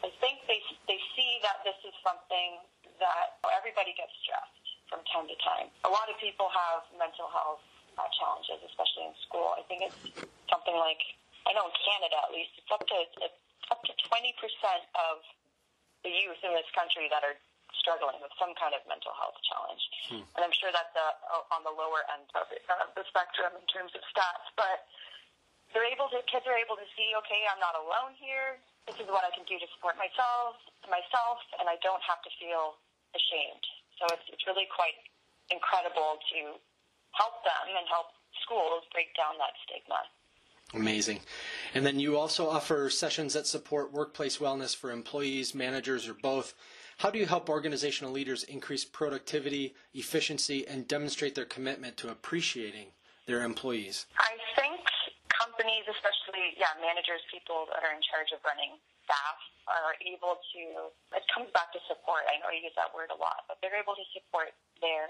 I 0.05 0.13
think 0.21 0.45
they 0.45 0.61
they 0.85 1.01
see 1.17 1.41
that 1.43 1.65
this 1.65 1.81
is 1.83 1.97
something 2.05 2.61
that 3.01 3.41
everybody 3.57 3.97
gets 3.97 4.13
stressed 4.21 4.67
from 4.93 5.01
time 5.09 5.27
to 5.33 5.37
time. 5.41 5.73
A 5.89 5.91
lot 5.91 6.13
of 6.13 6.17
people 6.21 6.53
have 6.53 6.85
mental 7.01 7.33
health 7.33 7.65
uh, 7.97 8.05
challenges, 8.21 8.61
especially 8.69 9.09
in 9.11 9.15
school. 9.25 9.57
I 9.57 9.65
think 9.65 9.89
it's 9.89 10.01
something 10.53 10.77
like 10.77 11.01
I 11.49 11.57
know 11.57 11.73
in 11.73 11.77
Canada 11.89 12.21
at 12.21 12.31
least 12.37 12.53
it's 12.61 12.69
up 12.69 12.85
to 12.85 12.99
it's 13.25 13.41
up 13.73 13.81
to 13.89 13.93
twenty 14.13 14.37
percent 14.37 14.85
of 14.93 15.25
the 16.05 16.13
youth 16.15 16.39
in 16.47 16.55
this 16.55 16.69
country 16.79 17.11
that 17.11 17.27
are 17.27 17.35
struggling 17.89 18.21
with 18.21 18.37
some 18.37 18.53
kind 18.61 18.77
of 18.77 18.85
mental 18.85 19.17
health 19.17 19.41
challenge. 19.49 19.81
Hmm. 20.13 20.25
And 20.37 20.45
I'm 20.45 20.53
sure 20.53 20.69
that's 20.69 20.93
uh, 20.93 21.57
on 21.57 21.65
the 21.65 21.73
lower 21.73 22.05
end 22.13 22.29
of, 22.37 22.45
it, 22.53 22.61
uh, 22.69 22.85
the 22.93 23.09
spectrum 23.09 23.57
in 23.57 23.65
terms 23.73 23.97
of 23.97 24.05
stats. 24.13 24.45
But 24.61 24.85
they're 25.73 25.89
able 25.89 26.13
to, 26.13 26.21
kids 26.29 26.45
are 26.45 26.61
able 26.61 26.77
to 26.77 26.85
see, 26.93 27.17
okay, 27.25 27.49
I'm 27.49 27.57
not 27.57 27.81
alone 27.81 28.13
here. 28.21 28.61
This 28.85 29.01
is 29.01 29.09
what 29.09 29.25
I 29.25 29.33
can 29.33 29.49
do 29.49 29.57
to 29.57 29.69
support 29.73 29.97
myself, 29.97 30.61
myself, 30.85 31.41
and 31.57 31.65
I 31.65 31.81
don't 31.81 32.05
have 32.05 32.21
to 32.29 32.31
feel 32.37 32.77
ashamed. 33.17 33.65
So 33.97 34.05
it's, 34.13 34.29
it's 34.29 34.45
really 34.45 34.69
quite 34.69 34.97
incredible 35.49 36.21
to 36.29 36.61
help 37.17 37.41
them 37.41 37.73
and 37.73 37.89
help 37.89 38.13
schools 38.45 38.85
break 38.93 39.17
down 39.17 39.41
that 39.41 39.57
stigma. 39.65 40.05
Amazing. 40.77 41.21
And 41.73 41.89
then 41.89 41.97
you 41.97 42.21
also 42.21 42.49
offer 42.49 42.93
sessions 42.93 43.33
that 43.33 43.49
support 43.49 43.93
workplace 43.93 44.37
wellness 44.37 44.77
for 44.77 44.93
employees, 44.93 45.55
managers, 45.55 46.05
or 46.05 46.13
both. 46.13 46.53
How 46.99 47.15
do 47.15 47.23
you 47.23 47.31
help 47.31 47.47
organizational 47.47 48.11
leaders 48.11 48.43
increase 48.43 48.83
productivity, 48.83 49.79
efficiency, 49.95 50.67
and 50.67 50.83
demonstrate 50.83 51.39
their 51.39 51.47
commitment 51.47 51.95
to 52.03 52.11
appreciating 52.11 52.91
their 53.31 53.47
employees? 53.47 54.11
I 54.19 54.35
think 54.59 54.83
companies, 55.31 55.87
especially 55.87 56.59
yeah, 56.59 56.75
managers, 56.83 57.23
people 57.31 57.71
that 57.71 57.87
are 57.87 57.95
in 57.95 58.03
charge 58.03 58.35
of 58.35 58.43
running 58.43 58.83
staff, 59.07 59.39
are 59.71 59.95
able 60.03 60.43
to. 60.43 60.91
It 61.15 61.23
comes 61.31 61.47
back 61.55 61.71
to 61.71 61.81
support. 61.87 62.27
I 62.27 62.43
know 62.43 62.51
you 62.51 62.67
use 62.67 62.75
that 62.75 62.91
word 62.91 63.15
a 63.15 63.19
lot, 63.23 63.47
but 63.47 63.63
they're 63.63 63.79
able 63.79 63.95
to 63.95 64.07
support 64.11 64.51
their 64.83 65.07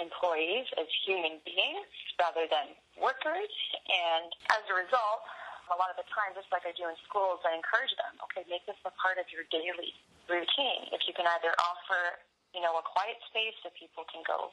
employees 0.00 0.64
as 0.80 0.88
human 1.04 1.36
beings 1.44 1.84
rather 2.16 2.48
than 2.48 2.72
workers. 2.96 3.52
And 3.92 4.32
as 4.56 4.64
a 4.72 4.74
result, 4.88 5.20
a 5.68 5.76
lot 5.76 5.92
of 5.92 6.00
the 6.00 6.08
time, 6.08 6.32
just 6.32 6.48
like 6.48 6.64
I 6.64 6.72
do 6.72 6.88
in 6.88 6.96
schools, 7.04 7.44
I 7.44 7.52
encourage 7.52 7.92
them, 8.00 8.16
okay, 8.24 8.48
make 8.48 8.64
this 8.64 8.80
a 8.88 8.92
part 8.96 9.20
of 9.20 9.28
your 9.28 9.44
daily 9.52 9.92
routine. 10.26 10.90
If 10.92 11.06
you 11.06 11.14
can 11.14 11.26
either 11.26 11.54
offer, 11.58 12.20
you 12.54 12.62
know, 12.62 12.76
a 12.78 12.84
quiet 12.84 13.18
space 13.30 13.54
so 13.62 13.70
people 13.74 14.06
can 14.10 14.22
go 14.26 14.52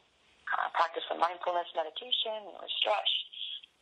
uh, 0.54 0.68
practice 0.76 1.04
some 1.10 1.20
mindfulness 1.20 1.70
meditation 1.74 2.52
or 2.60 2.66
stretch 2.82 3.12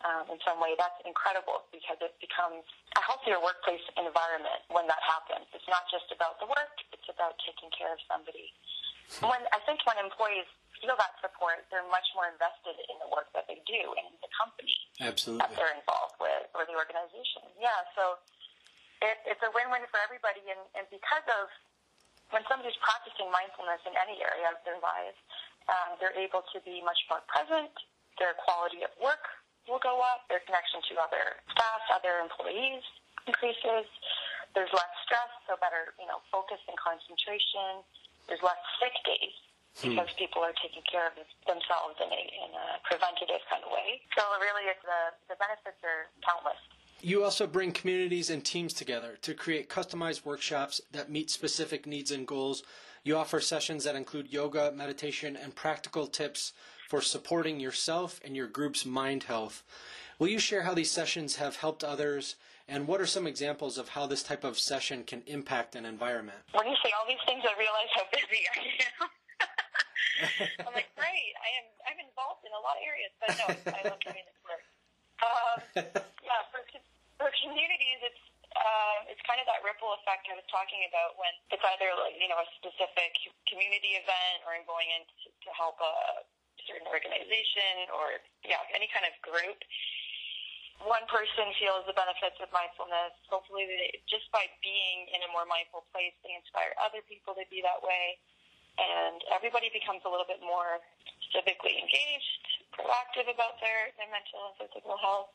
um, 0.01 0.25
in 0.33 0.37
some 0.41 0.57
way, 0.57 0.73
that's 0.77 0.97
incredible 1.05 1.61
because 1.69 1.97
it 2.01 2.17
becomes 2.17 2.65
a 2.97 3.01
healthier 3.05 3.37
workplace 3.37 3.83
environment 3.93 4.65
when 4.73 4.89
that 4.89 5.01
happens. 5.05 5.45
It's 5.53 5.69
not 5.69 5.85
just 5.93 6.09
about 6.09 6.41
the 6.41 6.49
work, 6.49 6.73
it's 6.89 7.09
about 7.09 7.37
taking 7.45 7.69
care 7.69 7.93
of 7.93 8.01
somebody. 8.09 8.49
When 9.19 9.43
I 9.51 9.59
think 9.67 9.83
when 9.83 9.99
employees 9.99 10.47
feel 10.79 10.95
that 10.97 11.13
support, 11.21 11.67
they're 11.69 11.85
much 11.91 12.07
more 12.17 12.31
invested 12.31 12.79
in 12.89 12.97
the 13.03 13.09
work 13.11 13.29
that 13.37 13.45
they 13.45 13.59
do 13.67 13.81
and 13.99 14.07
in 14.07 14.17
the 14.23 14.31
company 14.33 14.77
Absolutely. 15.03 15.43
that 15.43 15.51
they're 15.53 15.75
involved 15.75 16.17
with 16.17 16.49
or 16.57 16.65
the 16.65 16.73
organization. 16.73 17.45
Yeah, 17.59 17.75
so 17.93 18.17
it, 19.03 19.19
it's 19.29 19.43
a 19.45 19.51
win-win 19.53 19.85
for 19.91 19.99
everybody, 20.01 20.41
and, 20.49 20.61
and 20.73 20.85
because 20.89 21.27
of 21.37 21.51
when 22.31 22.43
somebody's 22.47 22.77
practicing 22.79 23.27
mindfulness 23.29 23.83
in 23.87 23.93
any 23.95 24.19
area 24.19 24.51
of 24.51 24.59
their 24.63 24.79
lives, 24.79 25.19
um, 25.69 25.99
they're 25.99 26.15
able 26.15 26.43
to 26.51 26.57
be 26.63 26.81
much 26.81 26.99
more 27.11 27.21
present. 27.27 27.71
Their 28.19 28.35
quality 28.39 28.83
of 28.83 28.91
work 28.99 29.23
will 29.67 29.79
go 29.79 30.01
up. 30.01 30.25
Their 30.27 30.41
connection 30.43 30.81
to 30.91 30.93
other 30.99 31.39
staff, 31.53 31.81
other 31.93 32.23
employees 32.23 32.83
increases. 33.27 33.85
There's 34.51 34.71
less 34.75 34.91
stress, 35.07 35.31
so 35.47 35.55
better, 35.61 35.95
you 35.95 36.07
know, 36.09 36.19
focus 36.27 36.59
and 36.67 36.75
concentration. 36.75 37.85
There's 38.27 38.43
less 38.43 38.59
sick 38.83 38.95
days 39.07 39.35
hmm. 39.79 39.95
because 39.95 40.11
people 40.19 40.43
are 40.43 40.55
taking 40.59 40.83
care 40.83 41.07
of 41.07 41.15
themselves 41.47 41.95
in 42.03 42.09
a, 42.11 42.23
in 42.47 42.51
a 42.51 42.67
preventative 42.83 43.39
kind 43.47 43.63
of 43.63 43.71
way. 43.71 44.03
So 44.17 44.23
really, 44.43 44.67
it's 44.67 44.83
the 44.83 45.15
the 45.31 45.37
benefits 45.39 45.79
are 45.87 46.11
countless. 46.25 46.59
You 47.03 47.23
also 47.23 47.47
bring 47.47 47.71
communities 47.71 48.29
and 48.29 48.45
teams 48.45 48.73
together 48.73 49.17
to 49.23 49.33
create 49.33 49.69
customized 49.69 50.23
workshops 50.23 50.81
that 50.91 51.09
meet 51.09 51.31
specific 51.31 51.87
needs 51.87 52.11
and 52.11 52.27
goals. 52.27 52.61
You 53.03 53.17
offer 53.17 53.39
sessions 53.39 53.85
that 53.85 53.95
include 53.95 54.31
yoga, 54.31 54.71
meditation, 54.71 55.35
and 55.35 55.55
practical 55.55 56.05
tips 56.05 56.53
for 56.87 57.01
supporting 57.01 57.59
yourself 57.59 58.21
and 58.23 58.35
your 58.35 58.45
group's 58.45 58.85
mind 58.85 59.23
health. 59.23 59.63
Will 60.19 60.27
you 60.27 60.37
share 60.37 60.61
how 60.61 60.75
these 60.75 60.91
sessions 60.91 61.37
have 61.37 61.55
helped 61.55 61.83
others, 61.83 62.35
and 62.67 62.85
what 62.85 63.01
are 63.01 63.07
some 63.07 63.25
examples 63.25 63.79
of 63.79 63.89
how 63.89 64.05
this 64.05 64.21
type 64.21 64.43
of 64.43 64.59
session 64.59 65.03
can 65.03 65.23
impact 65.25 65.75
an 65.75 65.85
environment? 65.85 66.37
When 66.53 66.67
you 66.67 66.75
say 66.85 66.93
all 66.93 67.07
these 67.07 67.23
things, 67.25 67.41
I 67.41 67.57
realize 67.57 67.89
how 67.95 68.05
busy 68.13 68.45
I 68.45 68.59
am. 69.01 69.09
I'm 70.69 70.73
like, 70.77 70.93
great. 70.93 71.33
I 71.41 71.49
am. 71.57 71.65
I'm 71.89 71.99
involved 72.05 72.45
in 72.45 72.53
a 72.53 72.61
lot 72.61 72.77
of 72.77 72.85
areas, 72.85 73.09
but 73.17 73.33
no, 73.41 73.73
I 73.73 73.81
love 73.89 73.99
doing 74.05 74.21
this 74.21 74.37
work. 74.45 74.61
Um, 75.25 75.57
yeah, 76.21 76.45
for 76.53 76.61
for 77.21 77.29
communities, 77.45 78.01
it's 78.01 78.23
uh, 78.57 79.13
it's 79.13 79.21
kind 79.29 79.37
of 79.37 79.45
that 79.45 79.61
ripple 79.91 80.07
effect 80.07 80.23
I 80.31 80.39
was 80.39 80.47
talking 80.47 80.87
about 80.87 81.19
when 81.19 81.31
it's 81.51 81.59
either 81.59 81.91
like 81.99 82.15
you 82.15 82.31
know 82.31 82.39
a 82.39 82.47
specific 82.55 83.11
community 83.51 83.99
event 83.99 84.47
or 84.47 84.55
I'm 84.55 84.63
going 84.63 84.87
in 84.87 85.03
to, 85.03 85.49
help 85.51 85.75
a 85.83 86.23
certain 86.63 86.87
organization 86.87 87.91
or 87.91 88.23
yeah 88.47 88.63
any 88.71 88.87
kind 88.95 89.03
of 89.03 89.11
group. 89.19 89.59
one 90.87 91.03
person 91.11 91.51
feels 91.59 91.83
the 91.85 91.93
benefits 91.93 92.39
of 92.39 92.47
mindfulness, 92.55 93.13
hopefully 93.27 93.67
they, 93.67 93.99
just 94.07 94.31
by 94.31 94.47
being 94.63 95.11
in 95.11 95.21
a 95.27 95.29
more 95.35 95.43
mindful 95.43 95.85
place, 95.91 96.15
they 96.23 96.33
inspire 96.33 96.71
other 96.79 97.03
people 97.05 97.35
to 97.35 97.43
be 97.51 97.59
that 97.61 97.83
way. 97.83 98.17
And 98.79 99.21
everybody 99.29 99.69
becomes 99.69 100.01
a 100.07 100.09
little 100.09 100.25
bit 100.25 100.41
more 100.41 100.81
civically 101.35 101.77
engaged, 101.77 102.41
proactive 102.73 103.29
about 103.29 103.61
their, 103.61 103.93
their 103.99 104.09
mental 104.09 104.39
and 104.49 104.55
physical 104.57 104.97
health. 104.97 105.29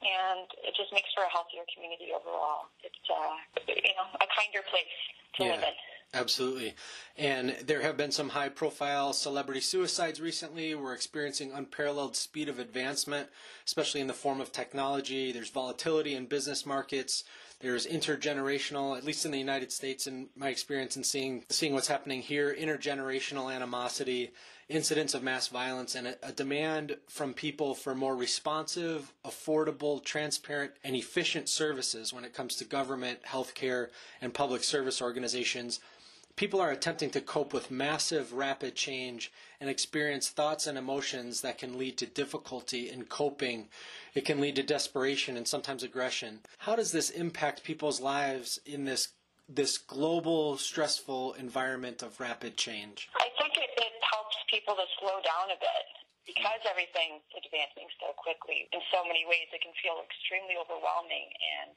And 0.00 0.48
it 0.64 0.74
just 0.76 0.92
makes 0.92 1.08
for 1.14 1.24
a 1.24 1.30
healthier 1.30 1.64
community 1.74 2.08
overall. 2.16 2.72
It's, 2.82 3.04
uh, 3.10 3.36
you 3.68 3.94
know, 3.96 4.08
a 4.16 4.26
kinder 4.32 4.64
place 4.70 4.96
to 5.36 5.44
Yeah. 5.44 5.50
live 5.52 5.62
in. 5.64 5.74
Absolutely. 6.12 6.74
And 7.16 7.50
there 7.60 7.82
have 7.82 7.96
been 7.96 8.10
some 8.10 8.30
high 8.30 8.48
profile 8.48 9.12
celebrity 9.12 9.60
suicides 9.60 10.20
recently. 10.20 10.74
We're 10.74 10.94
experiencing 10.94 11.52
unparalleled 11.52 12.16
speed 12.16 12.48
of 12.48 12.58
advancement, 12.58 13.30
especially 13.64 14.00
in 14.00 14.08
the 14.08 14.14
form 14.14 14.40
of 14.40 14.50
technology. 14.50 15.30
There's 15.30 15.50
volatility 15.50 16.14
in 16.16 16.26
business 16.26 16.66
markets. 16.66 17.22
There's 17.60 17.86
intergenerational, 17.86 18.96
at 18.96 19.04
least 19.04 19.26
in 19.26 19.32
the 19.32 19.38
United 19.38 19.70
States, 19.70 20.06
in 20.06 20.30
my 20.34 20.48
experience 20.48 20.96
in 20.96 21.04
seeing 21.04 21.44
seeing 21.50 21.74
what's 21.74 21.88
happening 21.88 22.22
here, 22.22 22.56
intergenerational 22.58 23.54
animosity, 23.54 24.32
incidents 24.70 25.12
of 25.12 25.22
mass 25.22 25.48
violence, 25.48 25.94
and 25.94 26.06
a, 26.06 26.16
a 26.22 26.32
demand 26.32 26.96
from 27.08 27.34
people 27.34 27.74
for 27.74 27.94
more 27.94 28.16
responsive, 28.16 29.12
affordable, 29.26 30.02
transparent, 30.02 30.72
and 30.84 30.96
efficient 30.96 31.50
services 31.50 32.14
when 32.14 32.24
it 32.24 32.32
comes 32.32 32.56
to 32.56 32.64
government, 32.64 33.22
healthcare, 33.24 33.88
and 34.22 34.32
public 34.32 34.64
service 34.64 35.02
organizations 35.02 35.80
people 36.36 36.60
are 36.60 36.70
attempting 36.70 37.10
to 37.10 37.20
cope 37.20 37.52
with 37.52 37.70
massive, 37.70 38.32
rapid 38.32 38.74
change 38.74 39.32
and 39.60 39.68
experience 39.68 40.28
thoughts 40.28 40.66
and 40.66 40.78
emotions 40.78 41.40
that 41.42 41.58
can 41.58 41.78
lead 41.78 41.98
to 41.98 42.06
difficulty 42.06 42.90
in 42.90 43.04
coping. 43.04 43.68
It 44.14 44.24
can 44.24 44.40
lead 44.40 44.56
to 44.56 44.62
desperation 44.62 45.36
and 45.36 45.46
sometimes 45.46 45.82
aggression. 45.82 46.40
How 46.58 46.76
does 46.76 46.92
this 46.92 47.10
impact 47.10 47.64
people's 47.64 48.00
lives 48.00 48.58
in 48.64 48.84
this 48.84 49.08
this 49.50 49.78
global, 49.78 50.56
stressful 50.56 51.34
environment 51.34 52.02
of 52.06 52.20
rapid 52.20 52.56
change? 52.56 53.10
I 53.18 53.26
think 53.34 53.58
it, 53.58 53.70
it 53.74 53.94
helps 54.14 54.38
people 54.46 54.78
to 54.78 54.86
slow 55.02 55.18
down 55.26 55.50
a 55.50 55.58
bit 55.58 55.86
because 56.22 56.62
everything's 56.70 57.26
advancing 57.34 57.90
so 57.98 58.14
quickly. 58.14 58.70
In 58.70 58.78
so 58.94 59.02
many 59.02 59.26
ways, 59.26 59.50
it 59.50 59.58
can 59.58 59.74
feel 59.82 59.98
extremely 60.06 60.54
overwhelming. 60.54 61.26
And 61.34 61.74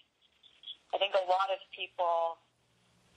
I 0.93 1.01
think 1.01 1.17
a 1.17 1.25
lot 1.25 1.49
of 1.49 1.57
people, 1.73 2.37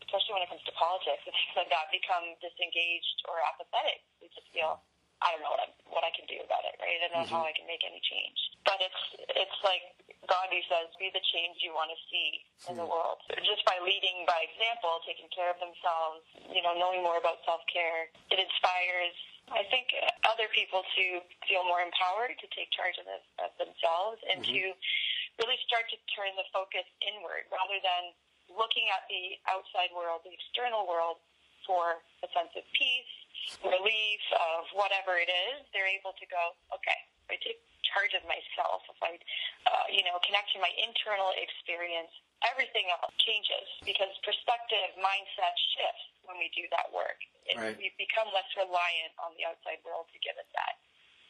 especially 0.05 0.37
when 0.37 0.45
it 0.45 0.51
comes 0.51 0.65
to 0.69 0.75
politics 0.77 1.23
and 1.25 1.33
things 1.39 1.57
like 1.57 1.71
that, 1.73 1.89
become 1.95 2.37
disengaged 2.43 3.19
or 3.29 3.41
apathetic. 3.55 4.05
They 4.21 4.29
just 4.33 4.49
feel, 4.53 4.83
I 5.25 5.33
don't 5.33 5.43
know 5.43 5.53
what, 5.53 5.63
I, 5.65 5.69
what 5.89 6.05
I 6.05 6.13
can 6.13 6.29
do 6.29 6.41
about 6.45 6.65
it, 6.69 6.77
right? 6.81 7.01
I 7.01 7.09
don't 7.09 7.15
know 7.17 7.25
mm-hmm. 7.25 7.41
how 7.41 7.49
I 7.49 7.57
can 7.57 7.65
make 7.65 7.81
any 7.87 8.01
change. 8.05 8.39
But 8.67 8.83
it's 8.83 9.03
it's 9.31 9.59
like 9.63 9.95
Gandhi 10.27 10.61
says, 10.67 10.91
be 10.99 11.09
the 11.15 11.23
change 11.31 11.63
you 11.63 11.71
want 11.71 11.95
to 11.95 11.99
see 12.11 12.43
in 12.67 12.75
the 12.75 12.83
mm. 12.83 12.91
world. 12.91 13.23
Just 13.47 13.63
by 13.63 13.79
leading 13.79 14.27
by 14.27 14.43
example, 14.43 14.99
taking 15.07 15.31
care 15.31 15.55
of 15.55 15.59
themselves, 15.63 16.27
you 16.51 16.67
know, 16.67 16.75
knowing 16.75 17.07
more 17.07 17.15
about 17.15 17.39
self-care, 17.47 18.11
it 18.35 18.43
inspires, 18.43 19.15
I 19.55 19.63
think, 19.71 19.95
other 20.27 20.51
people 20.51 20.83
to 20.83 21.05
feel 21.47 21.63
more 21.63 21.79
empowered, 21.79 22.35
to 22.43 22.47
take 22.51 22.75
charge 22.75 22.99
of, 22.99 23.07
the, 23.07 23.19
of 23.39 23.55
themselves, 23.55 24.19
and 24.27 24.43
mm-hmm. 24.43 24.75
to 24.75 24.75
really 25.39 25.59
start 25.63 25.87
to 25.95 25.99
turn 26.11 26.35
the 26.35 26.47
focus 26.51 26.85
inward 27.07 27.47
rather 27.55 27.79
than 27.79 28.17
looking 28.51 28.87
at 28.93 29.07
the 29.11 29.39
outside 29.51 29.91
world, 29.95 30.23
the 30.23 30.35
external 30.35 30.87
world, 30.87 31.19
for 31.67 31.99
a 32.23 32.29
sense 32.31 32.55
of 32.55 32.63
peace, 32.79 33.13
relief, 33.67 34.23
of 34.39 34.71
whatever 34.73 35.19
it 35.19 35.27
is. 35.27 35.67
They're 35.75 35.91
able 35.91 36.15
to 36.15 36.27
go, 36.31 36.55
okay, 36.71 37.01
I 37.27 37.37
take 37.43 37.59
charge 37.83 38.15
of 38.15 38.23
myself. 38.31 38.87
If 38.87 38.99
I, 39.03 39.19
uh, 39.67 39.87
you 39.91 40.07
know, 40.07 40.19
connect 40.23 40.55
to 40.55 40.63
my 40.63 40.71
internal 40.79 41.35
experience, 41.35 42.11
everything 42.47 42.87
else 42.95 43.11
changes 43.27 43.67
because 43.83 44.15
perspective, 44.23 44.95
mindset 45.03 45.55
shifts 45.75 46.07
when 46.27 46.39
we 46.39 46.51
do 46.55 46.67
that 46.71 46.91
work. 46.95 47.19
It, 47.47 47.59
Right. 47.59 47.79
We 47.79 47.95
become 47.95 48.31
less 48.35 48.51
reliant 48.59 49.15
on 49.23 49.35
the 49.39 49.47
outside 49.47 49.79
world 49.87 50.11
to 50.11 50.19
give 50.23 50.35
us 50.39 50.51
that 50.55 50.75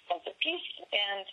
sense 0.09 0.25
of 0.25 0.37
peace, 0.41 0.71
and 0.93 1.27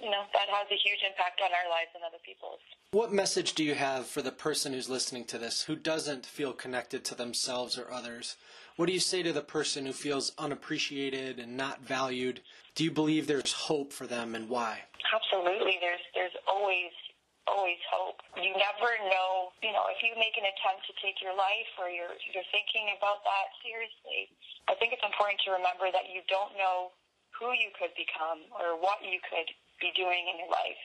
you 0.00 0.10
know 0.10 0.22
that 0.32 0.48
has 0.48 0.66
a 0.70 0.78
huge 0.78 1.02
impact 1.06 1.40
on 1.42 1.50
our 1.50 1.68
lives 1.70 1.90
and 1.94 2.02
other 2.06 2.22
people's. 2.24 2.62
What 2.92 3.12
message 3.12 3.54
do 3.54 3.64
you 3.64 3.74
have 3.74 4.06
for 4.06 4.22
the 4.22 4.32
person 4.32 4.72
who's 4.72 4.88
listening 4.88 5.24
to 5.26 5.38
this 5.38 5.62
who 5.62 5.76
doesn't 5.76 6.24
feel 6.24 6.52
connected 6.52 7.04
to 7.06 7.14
themselves 7.14 7.76
or 7.76 7.90
others? 7.90 8.36
What 8.76 8.86
do 8.86 8.94
you 8.94 9.02
say 9.02 9.22
to 9.22 9.32
the 9.32 9.42
person 9.42 9.86
who 9.86 9.92
feels 9.92 10.32
unappreciated 10.38 11.38
and 11.38 11.56
not 11.56 11.82
valued? 11.82 12.40
Do 12.74 12.84
you 12.84 12.90
believe 12.90 13.26
there's 13.26 13.52
hope 13.52 13.92
for 13.92 14.06
them 14.06 14.34
and 14.34 14.48
why? 14.48 14.86
Absolutely, 15.02 15.76
there's 15.82 16.04
there's 16.14 16.36
always 16.46 16.94
always 17.48 17.80
hope. 17.90 18.22
You 18.36 18.54
never 18.54 18.90
know, 19.10 19.50
you 19.64 19.72
know, 19.72 19.88
if 19.90 19.98
you 20.04 20.14
make 20.14 20.36
an 20.38 20.46
attempt 20.46 20.86
to 20.86 20.94
take 21.02 21.18
your 21.18 21.34
life 21.34 21.72
or 21.80 21.90
you're 21.90 22.14
you're 22.30 22.48
thinking 22.54 22.94
about 22.94 23.26
that 23.26 23.50
seriously. 23.66 24.30
I 24.70 24.76
think 24.76 24.94
it's 24.94 25.04
important 25.04 25.40
to 25.48 25.56
remember 25.58 25.90
that 25.90 26.12
you 26.12 26.22
don't 26.28 26.54
know 26.54 26.92
who 27.34 27.50
you 27.56 27.72
could 27.74 27.90
become 27.96 28.46
or 28.52 28.78
what 28.78 29.00
you 29.00 29.18
could 29.26 29.48
be 29.78 29.94
doing 29.94 30.26
in 30.30 30.38
your 30.42 30.50
life 30.50 30.82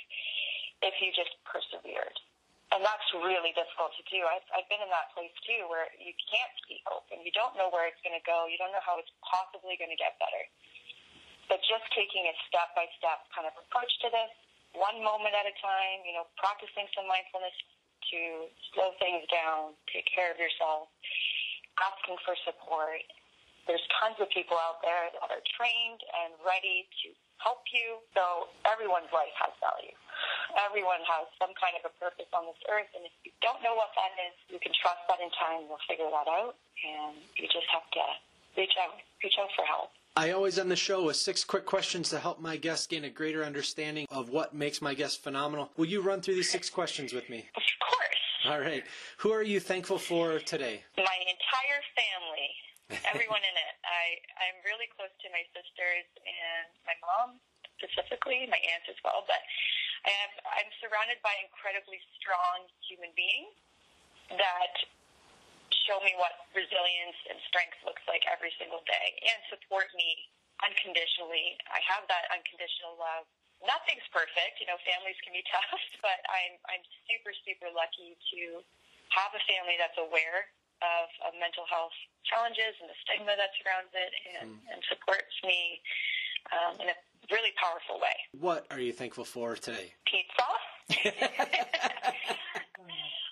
if 0.81 0.93
you 1.01 1.09
just 1.13 1.33
persevered. 1.45 2.17
And 2.73 2.81
that's 2.81 3.05
really 3.13 3.53
difficult 3.53 3.93
to 4.01 4.03
do. 4.09 4.25
I've, 4.25 4.45
I've 4.49 4.65
been 4.65 4.81
in 4.81 4.89
that 4.89 5.13
place 5.13 5.33
too 5.45 5.69
where 5.69 5.85
you 6.01 6.09
can't 6.25 6.53
see 6.65 6.81
hope 6.89 7.05
and 7.13 7.21
you 7.21 7.29
don't 7.29 7.53
know 7.53 7.69
where 7.69 7.85
it's 7.85 8.01
going 8.01 8.17
to 8.17 8.25
go. 8.25 8.49
You 8.49 8.57
don't 8.57 8.73
know 8.73 8.81
how 8.81 8.97
it's 8.97 9.13
possibly 9.21 9.77
going 9.77 9.93
to 9.93 9.99
get 9.99 10.17
better. 10.17 10.43
But 11.53 11.61
just 11.69 11.85
taking 11.93 12.25
a 12.25 12.35
step 12.49 12.73
by 12.73 12.89
step 12.97 13.29
kind 13.29 13.45
of 13.45 13.53
approach 13.53 13.93
to 14.01 14.09
this, 14.09 14.31
one 14.73 15.05
moment 15.05 15.37
at 15.37 15.45
a 15.45 15.53
time, 15.61 16.01
you 16.01 16.17
know, 16.17 16.25
practicing 16.41 16.89
some 16.97 17.05
mindfulness 17.05 17.53
to 18.09 18.49
slow 18.73 18.97
things 18.97 19.21
down, 19.29 19.77
take 19.93 20.09
care 20.09 20.33
of 20.33 20.41
yourself, 20.41 20.89
asking 21.77 22.17
for 22.25 22.33
support. 22.41 23.05
There's 23.67 23.83
tons 23.99 24.19
of 24.19 24.27
people 24.31 24.59
out 24.59 24.83
there 24.83 25.07
that 25.15 25.29
are 25.31 25.43
trained 25.55 26.01
and 26.03 26.35
ready 26.43 26.87
to 27.03 27.07
help 27.39 27.63
you. 27.71 27.99
So 28.15 28.51
everyone's 28.67 29.11
life 29.11 29.31
has 29.39 29.51
value. 29.59 29.95
Everyone 30.55 31.01
has 31.07 31.27
some 31.39 31.51
kind 31.59 31.75
of 31.79 31.87
a 31.87 31.93
purpose 31.99 32.29
on 32.31 32.47
this 32.47 32.59
earth, 32.69 32.87
and 32.95 33.03
if 33.03 33.13
you 33.25 33.31
don't 33.41 33.59
know 33.65 33.75
what 33.75 33.91
that 33.97 34.13
is, 34.29 34.35
you 34.47 34.59
can 34.61 34.71
trust 34.77 35.01
that 35.09 35.19
in 35.19 35.31
time 35.35 35.65
you'll 35.67 35.81
figure 35.89 36.07
that 36.07 36.29
out, 36.29 36.55
and 36.85 37.17
you 37.35 37.49
just 37.49 37.67
have 37.73 37.87
to 37.97 38.03
reach 38.55 38.75
out, 38.79 38.95
reach 39.23 39.35
out 39.41 39.49
for 39.57 39.65
help. 39.65 39.89
I 40.15 40.29
always 40.31 40.59
end 40.59 40.69
the 40.69 40.75
show 40.77 41.03
with 41.03 41.15
six 41.15 41.43
quick 41.43 41.65
questions 41.65 42.09
to 42.09 42.19
help 42.19 42.39
my 42.39 42.55
guests 42.55 42.85
gain 42.85 43.03
a 43.03 43.09
greater 43.09 43.43
understanding 43.43 44.05
of 44.11 44.29
what 44.29 44.53
makes 44.53 44.79
my 44.81 44.93
guest 44.93 45.23
phenomenal. 45.23 45.71
Will 45.75 45.87
you 45.87 46.01
run 46.01 46.21
through 46.21 46.35
these 46.35 46.51
six 46.51 46.69
questions 46.69 47.13
with 47.13 47.27
me? 47.29 47.49
Of 47.57 47.63
course. 47.81 48.53
All 48.53 48.59
right. 48.59 48.83
Who 49.17 49.31
are 49.31 49.41
you 49.41 49.59
thankful 49.59 49.97
for 49.97 50.37
today? 50.39 50.83
my 50.97 51.17
entire 51.25 51.81
family, 51.97 52.49
everyone 53.11 53.43
in 53.43 53.55
it. 53.55 53.75
I 53.87 54.19
I'm 54.43 54.57
really 54.67 54.89
close 54.91 55.13
to 55.23 55.27
my 55.31 55.43
sisters 55.55 56.07
and 56.23 56.67
my 56.83 56.95
mom 57.03 57.39
specifically, 57.79 58.47
my 58.47 58.59
aunts 58.75 58.87
as 58.91 58.99
well. 59.03 59.23
But 59.27 59.39
I 60.03 60.11
have 60.23 60.33
I'm 60.59 60.69
surrounded 60.83 61.19
by 61.23 61.33
incredibly 61.39 61.99
strong 62.19 62.67
human 62.83 63.11
beings 63.15 63.55
that 64.35 64.75
show 65.87 65.99
me 66.03 66.15
what 66.15 66.47
resilience 66.55 67.19
and 67.27 67.39
strength 67.47 67.75
looks 67.83 68.03
like 68.07 68.23
every 68.27 68.51
single 68.55 68.83
day 68.87 69.07
and 69.27 69.39
support 69.51 69.91
me 69.95 70.31
unconditionally. 70.63 71.59
I 71.71 71.83
have 71.83 72.07
that 72.07 72.27
unconditional 72.31 72.95
love. 72.95 73.27
Nothing's 73.63 74.03
perfect, 74.11 74.59
you 74.59 74.67
know, 74.67 74.75
families 74.83 75.15
can 75.23 75.31
be 75.31 75.43
tough, 75.51 75.83
but 76.03 76.19
I'm 76.27 76.59
I'm 76.67 76.83
super, 77.07 77.31
super 77.47 77.71
lucky 77.71 78.15
to 78.35 78.63
have 79.15 79.31
a 79.35 79.43
family 79.47 79.79
that's 79.79 79.95
aware 79.99 80.51
of, 80.83 81.31
of 81.31 81.31
mental 81.39 81.63
health 81.71 81.95
challenges 82.27 82.75
and 82.79 82.91
the 82.91 82.97
stigma 83.07 83.33
that 83.39 83.51
surrounds 83.59 83.91
it 83.95 84.11
and, 84.39 84.59
and 84.71 84.79
supports 84.91 85.35
me 85.43 85.79
um, 86.51 86.75
in 86.83 86.87
a 86.91 86.97
really 87.31 87.55
powerful 87.55 87.99
way. 87.99 88.15
What 88.35 88.67
are 88.71 88.79
you 88.79 88.91
thankful 88.91 89.23
for 89.23 89.55
today? 89.55 89.95
Pizza. 90.05 90.49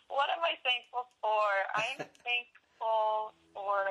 what 0.08 0.28
am 0.32 0.42
I 0.44 0.56
thankful 0.64 1.12
for? 1.20 1.48
I'm 1.76 2.00
thankful 2.24 3.36
for 3.54 3.84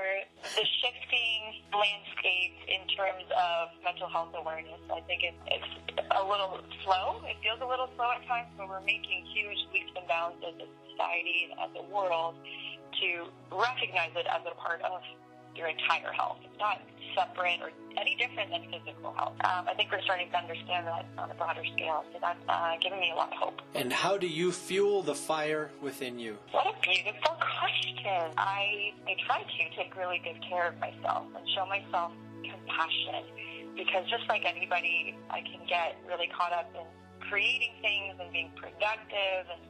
the 0.56 0.64
shifting 0.80 1.62
landscape 1.68 2.56
in 2.66 2.82
terms 2.96 3.28
of 3.28 3.68
mental 3.84 4.08
health 4.08 4.32
awareness. 4.34 4.80
I 4.90 5.00
think 5.04 5.22
it, 5.22 5.34
it's 5.46 6.00
a 6.10 6.24
little 6.24 6.58
slow. 6.84 7.20
It 7.28 7.36
feels 7.44 7.60
a 7.60 7.68
little 7.68 7.88
slow 7.96 8.10
at 8.16 8.26
times, 8.26 8.48
but 8.56 8.68
we're 8.68 8.80
making 8.80 9.26
huge 9.30 9.60
leaps 9.72 9.92
and 9.96 10.08
bounds 10.08 10.40
as 10.42 10.56
a 10.56 10.68
society 10.90 11.48
and 11.50 11.60
as 11.60 11.72
a 11.76 11.84
world 11.92 12.34
to 13.00 13.56
recognize 13.56 14.10
it 14.16 14.26
as 14.28 14.42
a 14.46 14.54
part 14.56 14.82
of 14.82 15.00
your 15.56 15.68
entire 15.68 16.12
health. 16.12 16.38
It's 16.44 16.58
not 16.58 16.80
separate 17.14 17.60
or 17.60 17.70
any 17.98 18.14
different 18.16 18.50
than 18.50 18.62
physical 18.70 19.12
health. 19.12 19.34
Um, 19.44 19.66
I 19.68 19.74
think 19.74 19.90
we're 19.90 20.02
starting 20.02 20.30
to 20.30 20.38
understand 20.38 20.86
that 20.86 21.06
on 21.18 21.30
a 21.30 21.34
broader 21.34 21.64
scale, 21.74 22.04
so 22.12 22.18
that's 22.20 22.38
uh, 22.48 22.76
giving 22.80 23.00
me 23.00 23.10
a 23.12 23.16
lot 23.16 23.32
of 23.32 23.38
hope. 23.38 23.60
And 23.74 23.92
how 23.92 24.16
do 24.16 24.26
you 24.26 24.52
fuel 24.52 25.02
the 25.02 25.14
fire 25.14 25.70
within 25.82 26.18
you? 26.18 26.38
What 26.52 26.66
a 26.66 26.74
beautiful 26.80 27.36
question. 27.36 28.32
I, 28.38 28.92
I 29.06 29.16
try 29.26 29.42
to 29.42 29.76
take 29.76 29.96
really 29.96 30.20
good 30.22 30.40
care 30.48 30.68
of 30.68 30.78
myself 30.78 31.26
and 31.34 31.44
show 31.54 31.66
myself 31.66 32.12
compassion 32.42 33.24
because 33.76 34.08
just 34.08 34.28
like 34.28 34.44
anybody, 34.44 35.16
I 35.30 35.40
can 35.40 35.60
get 35.68 35.96
really 36.06 36.28
caught 36.28 36.52
up 36.52 36.70
in 36.74 36.84
creating 37.28 37.72
things 37.80 38.16
and 38.20 38.32
being 38.32 38.50
productive 38.56 39.46
and 39.50 39.60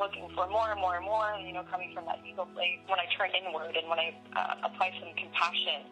looking 0.00 0.26
for 0.34 0.48
more 0.48 0.72
and 0.72 0.80
more 0.80 0.96
and 0.96 1.04
more, 1.04 1.36
you 1.44 1.52
know, 1.52 1.62
coming 1.70 1.92
from 1.94 2.06
that 2.06 2.18
ego 2.26 2.48
place, 2.56 2.80
when 2.88 2.98
I 2.98 3.06
turn 3.14 3.30
inward 3.36 3.76
and 3.76 3.86
when 3.88 4.00
I 4.00 4.16
uh, 4.34 4.66
apply 4.66 4.90
some 4.98 5.12
compassion 5.14 5.84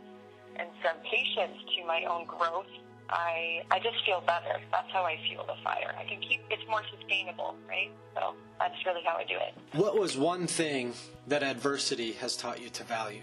and 0.57 0.68
some 0.83 0.97
patience 1.05 1.61
to 1.77 1.87
my 1.87 2.03
own 2.09 2.25
growth, 2.25 2.66
I 3.11 3.62
I 3.71 3.79
just 3.79 4.05
feel 4.05 4.21
better. 4.27 4.61
That's 4.73 4.90
how 4.92 5.05
I 5.05 5.18
fuel 5.29 5.44
the 5.47 5.57
fire. 5.62 5.94
I 5.97 6.05
can 6.05 6.21
keep 6.21 6.40
it's 6.51 6.62
more 6.68 6.83
sustainable, 6.97 7.55
right? 7.68 7.90
So 8.14 8.35
that's 8.59 8.75
really 8.85 9.03
how 9.05 9.16
I 9.16 9.25
do 9.25 9.37
it. 9.37 9.55
What 9.79 9.99
was 9.99 10.16
one 10.16 10.47
thing 10.47 10.94
that 11.27 11.42
adversity 11.42 12.12
has 12.12 12.37
taught 12.37 12.61
you 12.61 12.71
to 12.71 12.85
value? 12.85 13.23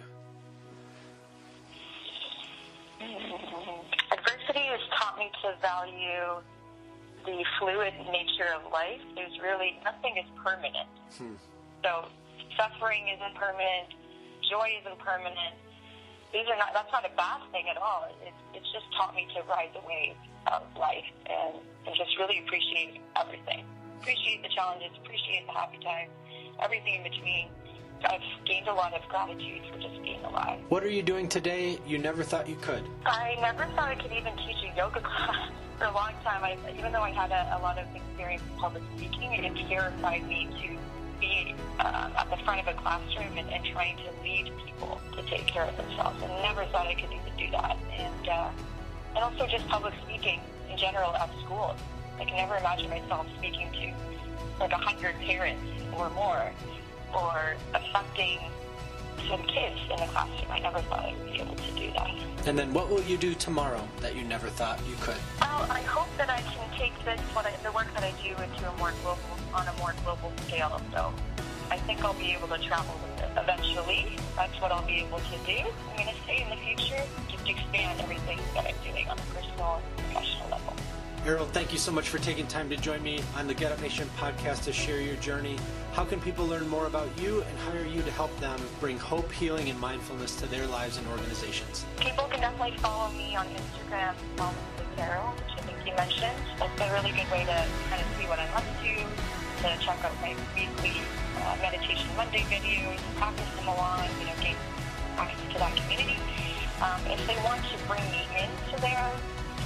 Adversity 4.12 4.66
has 4.70 4.80
taught 4.98 5.18
me 5.20 5.30
to 5.44 5.54
value 5.62 6.42
the 7.26 7.44
fluid 7.60 7.94
nature 8.12 8.54
of 8.56 8.72
life. 8.72 9.02
There's 9.16 9.38
really 9.42 9.80
nothing 9.84 10.18
is 10.18 10.30
permanent. 10.44 10.90
Hmm. 11.18 11.36
So 11.84 12.06
suffering 12.58 13.10
isn't 13.10 13.36
permanent, 13.36 13.94
joy 14.50 14.78
isn't 14.82 15.00
permanent. 15.00 15.58
These 16.34 16.48
are 16.52 16.58
not. 16.58 16.74
That's 16.74 16.92
not 16.92 17.06
a 17.06 17.14
bad 17.16 17.42
thing 17.52 17.66
at 17.70 17.78
all. 17.78 18.08
It's 18.22 18.42
it's 18.54 18.70
just 18.72 18.86
taught 18.98 19.16
me 19.16 19.28
to 19.36 19.42
ride 19.50 19.72
the 19.74 19.82
wave 19.88 20.16
of 20.52 20.64
life 20.78 21.08
and 21.26 21.58
and 21.88 21.96
just 21.96 22.18
really 22.20 22.40
appreciate 22.46 23.02
everything. 23.16 23.66
Appreciate 24.02 24.44
the 24.44 24.50
challenges. 24.50 24.92
Appreciate 25.04 25.48
the 25.48 25.54
happy 25.54 25.80
times. 25.80 26.12
Everything 26.62 27.02
in 27.02 27.04
between. 27.04 27.50
I've 28.04 28.22
gained 28.46 28.68
a 28.68 28.74
lot 28.74 28.94
of 28.94 29.02
gratitude 29.08 29.62
for 29.72 29.80
just 29.80 30.02
being 30.04 30.24
alive. 30.26 30.60
What 30.70 30.84
are 30.84 30.90
you 30.90 31.02
doing 31.02 31.28
today 31.30 31.80
you 31.88 31.98
never 31.98 32.24
thought 32.24 32.48
you 32.48 32.58
could? 32.58 32.84
I 33.06 33.36
never 33.42 33.66
thought 33.74 33.90
I 33.90 33.96
could 33.96 34.12
even 34.12 34.36
teach 34.36 34.72
a 34.72 34.76
yoga 34.76 35.00
class. 35.02 35.50
For 35.78 35.86
a 35.86 35.94
long 35.94 36.12
time, 36.24 36.44
I, 36.44 36.58
even 36.78 36.92
though 36.94 37.02
I 37.02 37.12
had 37.12 37.32
a, 37.32 37.58
a 37.58 37.60
lot 37.60 37.78
of 37.78 37.86
experience 37.94 38.44
in 38.50 38.58
public 38.58 38.84
speaking, 38.96 39.34
it 39.34 39.56
terrified 39.68 40.26
me 40.28 40.48
to 40.62 40.78
be 41.20 41.56
uh, 41.80 42.10
at 42.18 42.30
the 42.30 42.38
front 42.46 42.62
of 42.62 42.68
a 42.68 42.74
classroom 42.80 43.38
and, 43.38 43.50
and 43.50 43.66
trying 43.66 43.98
to 43.98 44.24
lead 44.24 44.52
people 44.66 45.02
to 45.16 45.22
take 45.24 45.46
care 45.48 45.64
of 45.64 45.76
themselves. 45.76 46.22
And 46.22 46.32
never 46.42 46.66
thought 46.66 46.88
I 46.88 46.94
could 46.94 47.12
even 47.12 47.36
do 47.38 47.52
that. 47.52 47.78
And, 47.92 48.30
uh, 48.30 48.50
and 49.16 49.24
also 49.24 49.48
just 49.48 49.68
public 49.68 49.94
speaking 50.06 50.40
in 50.72 50.78
general 50.78 51.14
at 51.16 51.30
school. 51.44 51.76
I 52.20 52.24
can 52.24 52.38
never 52.38 52.56
imagine 52.56 52.90
myself 52.90 53.28
speaking 53.38 53.70
to 53.74 53.94
like 54.60 54.72
a 54.72 54.78
hundred 54.78 55.16
parents 55.20 55.62
or 55.98 56.10
more 56.12 56.52
or 57.14 57.56
affecting 57.74 58.40
some 59.30 59.44
kids 59.44 59.80
in 59.90 59.98
the 59.98 60.08
classroom. 60.08 60.52
I 60.52 60.60
never 60.60 60.80
thought 60.82 61.06
I 61.06 61.16
would 61.18 61.32
be 61.32 61.42
able 61.42 61.56
to 61.56 61.72
do 61.72 61.92
that. 61.94 62.12
And 62.48 62.58
then 62.58 62.74
what 62.74 62.90
will 62.90 63.02
you 63.04 63.18
do 63.18 63.34
tomorrow 63.34 63.82
that 64.02 64.16
you 64.16 64.24
never 64.24 64.48
thought 64.48 64.80
you 64.88 64.96
could? 65.02 65.18
Well, 65.42 65.66
I 65.70 65.82
hope 65.82 66.10
that 66.18 66.30
I 66.30 66.42
can 66.42 66.70
take 66.78 66.94
this, 67.04 67.20
what 67.34 67.46
I, 67.46 67.54
the 67.64 67.72
work 67.72 67.92
that 67.96 68.04
I 68.04 68.14
do 68.22 68.30
into 68.42 68.70
a 68.70 68.78
more 68.78 68.94
global, 69.02 69.22
on 69.54 69.68
a 69.68 69.74
more 69.80 69.96
global 70.04 70.32
scale. 70.46 70.80
So 70.92 71.14
I 71.72 71.78
think 71.78 72.04
I'll 72.04 72.14
be 72.14 72.32
able 72.34 72.48
to 72.50 72.60
travel 72.60 72.94
with 73.02 73.24
it 73.24 73.32
eventually. 73.38 74.18
That's 74.36 74.54
what 74.62 74.72
I'll 74.72 74.86
be 74.86 75.00
able 75.02 75.20
to 75.20 75.38
do. 75.46 75.66
I'm 75.90 75.96
going 75.98 76.10
to 76.10 76.22
say 76.28 76.44
in 76.44 76.50
the 76.50 76.58
future, 76.58 77.02
just 77.30 77.50
expand 77.50 78.00
everything 78.02 78.40
that 78.54 78.68
I'm 78.68 78.76
doing 78.84 79.08
on 79.10 79.18
a 79.18 79.26
personal 79.34 79.82
and 79.82 79.98
professional 79.98 80.35
Eryl, 81.26 81.48
thank 81.48 81.72
you 81.72 81.80
so 81.80 81.92
much 81.92 82.10
for 82.10 82.20
taking 82.20 82.46
time 82.46 82.70
to 82.70 82.78
join 82.78 83.02
me 83.02 83.20
on 83.36 83.48
the 83.48 83.54
Get 83.56 83.72
Up 83.72 83.82
Nation 83.82 84.08
podcast 84.16 84.64
to 84.66 84.72
share 84.72 85.02
your 85.02 85.16
journey. 85.16 85.58
How 85.94 86.06
can 86.06 86.22
people 86.22 86.46
learn 86.46 86.70
more 86.70 86.86
about 86.86 87.10
you 87.20 87.42
and 87.42 87.58
hire 87.66 87.84
you 87.84 88.04
to 88.04 88.12
help 88.12 88.30
them 88.40 88.60
bring 88.80 89.00
hope, 89.00 89.32
healing, 89.32 89.72
and 89.72 89.80
mindfulness 89.80 90.36
to 90.36 90.46
their 90.46 90.68
lives 90.68 90.98
and 90.98 91.08
organizations? 91.08 91.84
People 92.00 92.26
can 92.26 92.42
definitely 92.42 92.78
follow 92.78 93.12
me 93.14 93.36
on 93.36 93.48
Instagram, 93.48 94.14
with 94.38 95.00
Eryl, 95.00 95.34
which 95.34 95.58
I 95.58 95.62
think 95.66 95.78
you 95.88 95.96
mentioned. 95.96 96.38
That's 96.60 96.80
a 96.80 96.94
really 96.94 97.10
good 97.10 97.32
way 97.32 97.42
to 97.42 97.58
kind 97.90 98.02
of 98.06 98.08
see 98.22 98.30
what 98.30 98.38
I'm 98.38 98.54
up 98.54 98.62
to, 98.62 98.94
to 98.94 99.84
check 99.84 99.98
out 100.06 100.14
my 100.22 100.36
weekly 100.54 101.02
uh, 101.42 101.58
Meditation 101.60 102.06
Monday 102.16 102.46
videos, 102.54 103.02
practice 103.18 103.50
them 103.58 103.68
along, 103.68 104.06
you 104.22 104.28
know, 104.28 104.38
gain 104.46 104.56
access 105.18 105.54
to 105.54 105.58
that 105.58 105.76
community. 105.76 106.22
Um, 106.86 107.02
if 107.10 107.18
they 107.26 107.38
want 107.42 107.66
to 107.66 107.78
bring 107.90 108.06
me 108.14 108.30
into 108.38 108.80
their 108.80 109.10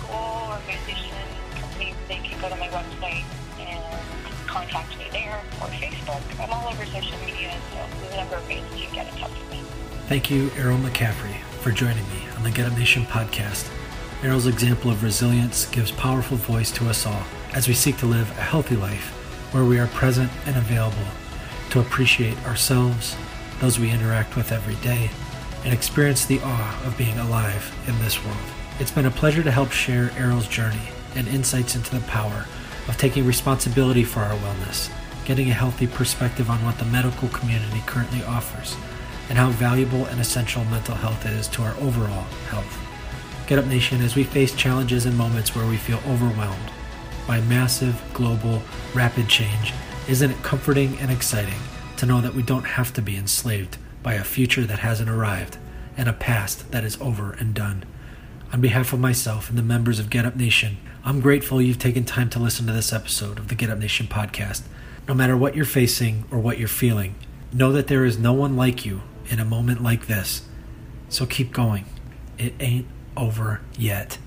school, 0.10 0.58
can 0.68 0.69
to 2.50 2.56
my 2.56 2.68
website 2.70 3.24
and 3.60 4.48
contact 4.48 4.98
me 4.98 5.06
there 5.12 5.38
or 5.62 5.68
Facebook. 5.68 6.22
I'm 6.42 6.52
all 6.52 6.68
over 6.68 6.86
social 6.86 7.18
media, 7.20 7.56
so 7.72 8.02
there's 8.02 8.14
a 8.14 8.18
number 8.18 8.36
of 8.36 8.48
ways 8.48 8.64
to 8.72 8.96
get 8.96 9.08
in 9.08 9.20
touch 9.20 9.32
with 9.32 9.52
me. 9.52 9.62
Thank 10.08 10.32
you, 10.32 10.48
Eryl 10.50 10.82
McCaffrey, 10.82 11.40
for 11.62 11.72
joining 11.72 12.08
me 12.10 12.24
on 12.36 12.44
the 12.44 12.50
Get 12.50 12.66
Up 12.66 12.78
Nation 12.78 13.04
podcast. 13.04 13.70
Eryl's 14.22 14.48
example 14.48 14.90
of 14.90 15.04
resilience 15.04 15.68
gives 15.68 15.92
powerful 15.92 16.38
voice 16.38 16.72
to 16.72 16.90
us 16.90 17.06
all 17.06 17.24
as 17.54 17.68
we 17.68 17.74
seek 17.74 17.98
to 17.98 18.08
live 18.08 18.30
a 18.32 18.42
healthy 18.42 18.76
life 18.76 19.12
where 19.54 19.66
we 19.66 19.80
are 19.80 19.88
present 19.88 20.32
and 20.48 20.56
available 20.58 20.98
to 21.70 21.80
appreciate 21.80 22.38
ourselves, 22.48 23.16
those 23.60 23.80
we 23.80 23.92
interact 23.92 24.36
with 24.36 24.52
every 24.52 24.76
day, 24.76 25.12
and 25.64 25.74
experience 25.74 26.26
the 26.26 26.40
awe 26.44 26.84
of 26.86 26.98
being 26.98 27.18
alive 27.20 27.76
in 27.88 27.98
this 28.00 28.24
world. 28.26 28.38
It's 28.80 28.92
been 28.92 29.06
a 29.06 29.12
pleasure 29.12 29.44
to 29.44 29.52
help 29.52 29.72
share 29.72 30.08
Eryl's 30.10 30.48
journey 30.48 30.90
and 31.16 31.28
insights 31.28 31.76
into 31.76 31.96
the 31.96 32.06
power 32.08 32.46
of 32.88 32.98
taking 32.98 33.26
responsibility 33.26 34.04
for 34.04 34.22
our 34.22 34.36
wellness, 34.38 34.92
getting 35.26 35.50
a 35.50 35.54
healthy 35.54 35.88
perspective 35.88 36.50
on 36.50 36.64
what 36.66 36.78
the 36.80 36.86
medical 36.86 37.28
community 37.30 37.82
currently 37.86 38.24
offers, 38.24 38.76
and 39.30 39.38
how 39.38 39.50
valuable 39.52 40.06
and 40.08 40.20
essential 40.20 40.64
mental 40.66 40.96
health 40.96 41.26
is 41.26 41.48
to 41.50 41.62
our 41.62 41.76
overall 41.78 42.24
health. 42.50 42.78
Get 43.48 43.60
Up 43.60 43.66
Nation, 43.66 44.02
as 44.02 44.16
we 44.16 44.24
face 44.24 44.54
challenges 44.56 45.06
and 45.06 45.18
moments 45.18 45.56
where 45.56 45.68
we 45.68 45.78
feel 45.78 46.00
overwhelmed 46.08 46.72
by 47.28 47.42
massive, 47.42 48.02
global, 48.14 48.62
rapid 48.94 49.28
change, 49.28 49.74
isn't 50.08 50.32
it 50.32 50.44
comforting 50.44 50.98
and 50.98 51.12
exciting 51.12 51.60
to 51.98 52.06
know 52.06 52.22
that 52.22 52.34
we 52.34 52.42
don't 52.42 52.64
have 52.66 52.92
to 52.94 53.02
be 53.02 53.16
enslaved 53.16 53.78
by 54.02 54.16
a 54.16 54.24
future 54.24 54.66
that 54.66 54.80
hasn't 54.80 55.10
arrived 55.10 55.58
and 55.96 56.10
a 56.10 56.14
past 56.14 56.72
that 56.72 56.84
is 56.84 57.00
over 57.00 57.34
and 57.34 57.54
done? 57.54 57.84
On 58.52 58.62
behalf 58.62 58.94
of 58.94 59.00
myself 59.00 59.50
and 59.50 59.58
the 59.58 59.64
members 59.64 60.00
of 60.00 60.10
Get 60.10 60.26
Up 60.26 60.36
Nation, 60.36 60.78
I'm 61.02 61.22
grateful 61.22 61.62
you've 61.62 61.80
taken 61.80 62.04
time 62.04 62.30
to 62.32 62.40
listen 62.40 62.68
to 62.68 62.74
this 62.74 62.92
episode 62.92 63.40
of 63.40 63.48
the 63.48 63.56
Get 63.56 63.70
Up 63.70 63.80
Nation 63.80 64.08
podcast. 64.08 64.64
No 65.08 65.14
matter 65.14 65.38
what 65.38 65.56
you're 65.56 65.64
facing 65.64 66.26
or 66.30 66.40
what 66.40 66.60
you're 66.60 66.68
feeling, 66.68 67.16
know 67.54 67.72
that 67.72 67.88
there 67.88 68.04
is 68.04 68.20
no 68.20 68.34
one 68.34 68.58
like 68.58 68.86
you 68.86 69.02
in 69.30 69.40
a 69.40 69.46
moment 69.46 69.82
like 69.82 70.08
this. 70.08 70.42
So 71.08 71.26
keep 71.26 71.54
going. 71.54 71.86
It 72.38 72.54
ain't 72.60 72.86
over 73.16 73.62
yet. 73.78 74.18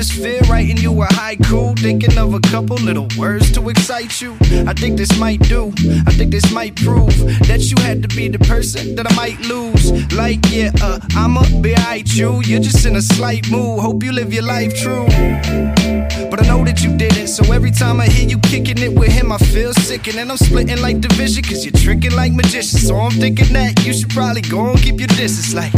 Atmosphere, 0.00 0.40
writing 0.48 0.78
you 0.78 1.02
a 1.02 1.06
haiku, 1.08 1.78
thinking 1.78 2.16
of 2.16 2.32
a 2.32 2.40
couple 2.40 2.74
little 2.76 3.06
words 3.18 3.52
to 3.52 3.68
excite 3.68 4.18
you. 4.22 4.34
I 4.66 4.72
think 4.72 4.96
this 4.96 5.18
might 5.18 5.40
do, 5.40 5.74
I 6.06 6.12
think 6.12 6.30
this 6.30 6.50
might 6.54 6.74
prove 6.74 7.14
that 7.46 7.60
you 7.70 7.76
had 7.82 8.00
to 8.02 8.08
be 8.16 8.28
the 8.28 8.38
person 8.38 8.94
that 8.94 9.10
I 9.10 9.14
might 9.14 9.38
lose. 9.40 9.92
Like, 10.14 10.40
yeah, 10.48 10.70
uh, 10.80 11.00
I'ma 11.14 11.42
be 11.60 11.76
you. 12.06 12.40
You're 12.44 12.60
just 12.60 12.86
in 12.86 12.96
a 12.96 13.02
slight 13.02 13.50
mood, 13.50 13.80
hope 13.80 14.02
you 14.02 14.12
live 14.12 14.32
your 14.32 14.44
life 14.44 14.74
true. 14.74 15.06
But 16.30 16.42
I 16.42 16.46
know 16.46 16.64
that 16.64 16.82
you 16.82 16.96
didn't, 16.96 17.28
so 17.28 17.42
every 17.52 17.70
time 17.70 18.00
I 18.00 18.06
hear 18.06 18.28
you 18.28 18.38
kicking 18.38 18.78
it 18.78 18.92
with 18.92 19.10
him, 19.10 19.32
I 19.32 19.38
feel 19.38 19.72
sick, 19.72 20.06
and 20.08 20.30
I'm 20.30 20.36
splitting 20.36 20.80
like 20.80 21.00
division, 21.00 21.42
cause 21.42 21.64
you're 21.64 21.72
tricking 21.72 22.14
like 22.14 22.32
magicians. 22.32 22.86
So 22.86 22.96
I'm 22.96 23.10
thinking 23.10 23.52
that 23.52 23.84
you 23.84 23.92
should 23.92 24.10
probably 24.10 24.42
go 24.42 24.70
and 24.70 24.80
keep 24.80 24.98
your 24.98 25.08
distance. 25.08 25.54
Like, 25.54 25.72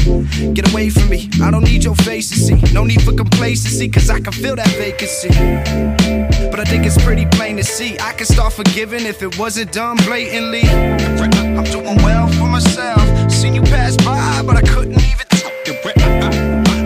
get 0.55 0.71
away 0.73 0.91
from 0.91 1.09
me, 1.09 1.31
I 1.43 1.51
don't 1.51 1.65
need 1.65 1.85
your 1.85 1.95
face 1.97 2.31
to 2.31 2.37
see. 2.37 2.61
No 2.73 2.85
need 2.85 3.03
for 3.03 3.13
complacency, 3.13 3.89
cause 3.89 4.11
I 4.11 4.21
can 4.21 4.33
feel 4.33 4.57
that 4.57 4.69
vacancy. 4.77 5.31
But 6.51 6.61
I 6.61 6.65
think 6.65 6.85
it's 6.87 7.03
pretty 7.03 7.27
plain 7.27 7.57
to 7.57 7.65
see. 7.65 7.97
I 8.01 8.13
can 8.13 8.27
start 8.27 8.53
forgiving 8.53 9.07
if 9.07 9.23
it 9.23 9.39
wasn't 9.39 9.73
done 9.73 9.97
blatantly. 10.05 10.65
I'm 10.65 11.65
doing 11.65 11.97
well 12.03 12.29
for 12.29 12.47
myself. 12.47 13.01
Seen 13.31 13.55
you 13.55 13.63
pass 13.63 13.97
by, 13.97 14.43
but 14.45 14.57
I 14.57 14.63
couldn't 14.63 15.01
even. 15.01 15.27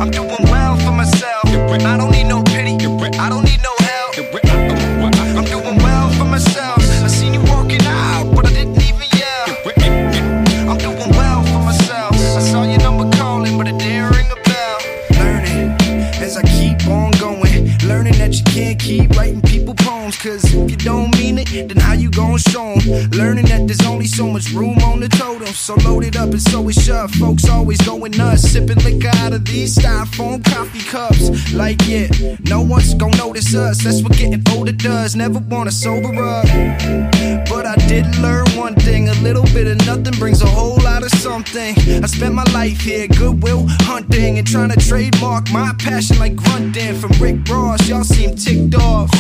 I'm 0.01 0.11
doing 0.11 0.45
well 0.45 0.77
for 0.79 0.93
myself. 0.93 1.45
I 1.47 1.97
don't 1.97 2.06
that 18.27 18.37
you 18.37 18.45
can't 18.45 18.79
keep 18.79 19.11
writing 19.17 19.41
people 19.43 19.75
poems. 19.75 20.17
Cause 20.17 20.45
if 20.45 20.71
you 20.71 20.77
don't 20.77 21.17
mean 21.19 21.39
it, 21.39 21.49
then 21.69 21.77
how 21.77 21.93
you 21.93 22.11
gonna 22.11 22.27
gon' 22.27 22.53
show 22.53 22.73
'em. 22.73 23.11
Learning 23.11 23.45
that 23.47 23.67
there's 23.67 23.85
only 23.87 24.07
so 24.07 24.27
much 24.27 24.51
room 24.53 24.79
on 24.79 25.01
the 25.01 25.09
totem. 25.09 25.53
So 25.55 25.75
load 25.85 26.05
it 26.05 26.17
up 26.17 26.31
and 26.31 26.43
so 26.43 26.69
it's 26.69 26.83
shut. 26.83 27.11
Folks 27.13 27.49
always 27.49 27.81
going 27.83 28.13
nuts, 28.13 28.43
sipping 28.51 28.79
liquor 28.85 29.11
out 29.23 29.33
of 29.33 29.45
these 29.45 29.77
styrofoam 29.77 30.45
coffee 30.45 30.85
cups. 30.91 31.53
Like, 31.53 31.81
yeah, 31.87 32.09
no 32.49 32.61
one's 32.63 32.95
gon' 32.95 33.17
notice 33.17 33.55
us. 33.55 33.83
That's 33.83 34.03
what 34.03 34.13
getting 34.13 34.43
older 34.53 34.73
does. 34.73 35.15
Never 35.15 35.39
wanna 35.39 35.71
sober 35.71 36.13
up. 36.25 36.47
But 37.49 37.67
I 37.67 37.77
did 37.89 38.07
learn 38.19 38.47
one 38.57 38.75
thing 38.75 39.09
a 39.09 39.15
little 39.27 39.47
bit 39.55 39.67
of 39.67 39.79
nothing 39.87 40.15
brings 40.19 40.43
a 40.43 40.47
whole 40.47 40.79
lot 40.83 41.03
of 41.03 41.11
something. 41.11 41.75
I 42.03 42.07
spent 42.07 42.35
my 42.35 42.45
life 42.53 42.81
here, 42.81 43.07
goodwill 43.09 43.67
hunting, 43.91 44.39
and 44.39 44.47
trying 44.47 44.71
to 44.71 44.81
trademark 44.89 45.51
my 45.51 45.73
passion 45.79 46.19
like 46.19 46.35
grunting. 46.35 46.95
From 47.01 47.13
Rick 47.21 47.49
Ross, 47.49 47.89
y'all 47.89 48.05
seem 48.17 48.35
ticked 48.35 48.75
off. 48.77 49.11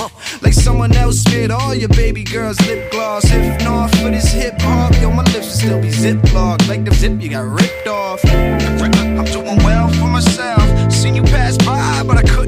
Like 0.43 0.55
someone 0.55 0.93
else 0.97 1.19
smeared 1.23 1.51
all 1.51 1.75
your 1.75 1.89
baby 1.91 2.25
girl's 2.25 2.59
lip 2.67 2.91
gloss. 2.91 3.25
If 3.27 3.63
not 3.63 3.91
for 3.97 4.11
this 4.11 4.33
hip 4.33 4.55
hop, 4.61 4.93
yo, 5.01 5.11
my 5.11 5.23
lips 5.35 5.47
would 5.49 5.59
still 5.63 5.81
be 5.81 5.89
ziplocked. 5.89 6.69
Like 6.69 6.85
the 6.85 6.95
zip 6.95 7.21
you 7.21 7.29
got 7.29 7.45
ripped 7.45 7.87
off. 7.87 8.25
I'm 8.25 9.25
doing 9.37 9.59
well 9.69 9.89
for 9.99 10.09
myself. 10.09 10.93
Seen 10.93 11.15
you 11.15 11.23
pass 11.23 11.57
by, 11.59 12.03
but 12.07 12.17
I 12.17 12.23
couldn't 12.23 12.46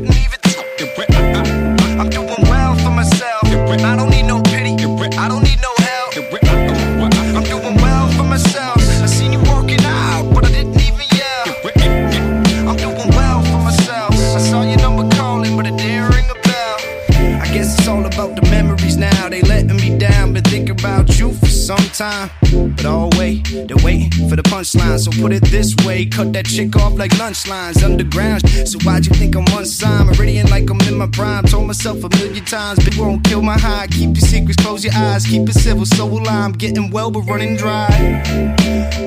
punchline. 24.59 24.99
So 24.99 25.11
put 25.23 25.33
it 25.33 25.45
this 25.45 25.75
way, 25.87 26.07
cut 26.07 26.33
that 26.33 26.47
chick 26.47 26.75
off 26.77 26.95
like 26.99 27.17
lunch 27.19 27.47
lines 27.47 27.83
underground. 27.83 28.49
So 28.67 28.79
why'd 28.81 29.07
you 29.07 29.15
think 29.15 29.37
I'm 29.37 29.47
unsigned? 29.57 30.07
Meridian 30.07 30.49
like 30.51 30.69
I'm 30.71 30.81
in 30.81 30.97
my 30.97 31.07
prime. 31.07 31.45
Told 31.45 31.67
myself 31.67 32.03
a 32.05 32.09
million 32.17 32.45
times, 32.45 32.85
but 32.85 32.97
won't 32.97 33.25
kill 33.25 33.43
my 33.43 33.59
high. 33.59 33.87
Keep 33.87 34.17
your 34.17 34.27
secrets, 34.27 34.63
close 34.63 34.85
your 34.85 34.95
eyes, 34.95 35.27
keep 35.27 35.49
it 35.49 35.55
civil. 35.55 35.87
So 35.87 36.07
will 36.07 36.29
I. 36.29 36.39
I'm 36.39 36.53
getting 36.53 36.91
well, 36.91 37.11
but 37.11 37.23
running 37.23 37.57
dry. 37.57 37.89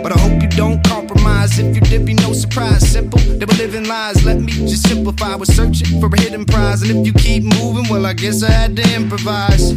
But 0.04 0.16
I 0.16 0.20
hope 0.20 0.42
you 0.42 0.50
don't 0.50 0.84
compromise. 0.86 1.58
If 1.60 1.76
you 1.76 1.82
did, 1.82 2.06
be 2.06 2.14
no 2.14 2.34
surprise. 2.34 2.90
Simple, 2.90 3.20
they 3.20 3.46
were 3.46 3.54
living 3.54 3.88
lies. 3.88 4.24
Let 4.26 4.40
me 4.42 4.52
just 4.52 4.88
simplify. 4.88 5.36
We're 5.36 5.46
searching 5.46 6.00
for 6.00 6.08
a 6.08 6.22
hidden 6.22 6.46
prize. 6.46 6.82
And 6.82 6.92
if 6.92 7.06
you 7.06 7.14
keep 7.14 7.44
moving, 7.44 7.88
well, 7.90 8.06
I 8.06 8.14
guess 8.14 8.44
I 8.44 8.52
had 8.52 8.76
to 8.78 8.96
improvise. 8.96 9.74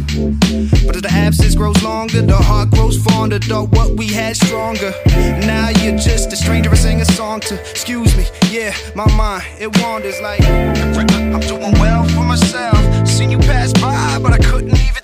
But 0.85 0.95
as 0.95 1.01
the 1.01 1.11
absence 1.11 1.55
grows 1.55 1.81
longer, 1.83 2.21
the 2.21 2.37
heart 2.37 2.71
grows 2.71 2.97
fonder. 3.03 3.39
Thought 3.39 3.69
what 3.69 3.91
we 3.91 4.07
had 4.07 4.35
stronger. 4.35 4.93
Now 5.45 5.64
you're 5.69 5.97
just 5.97 6.31
a 6.33 6.35
stranger 6.35 6.69
I 6.69 6.75
sing 6.75 7.01
a 7.01 7.05
song 7.05 7.39
to. 7.41 7.55
Excuse 7.71 8.15
me, 8.17 8.25
yeah, 8.49 8.75
my 8.95 9.09
mind, 9.15 9.43
it 9.59 9.75
wanders 9.81 10.19
like 10.21 10.41
I'm 10.43 11.39
doing 11.41 11.73
well 11.73 12.03
for 12.09 12.23
myself. 12.23 13.07
Seen 13.07 13.31
you 13.31 13.39
pass 13.39 13.73
by, 13.73 14.19
but 14.21 14.33
I 14.33 14.37
couldn't 14.37 14.77
even 14.77 15.03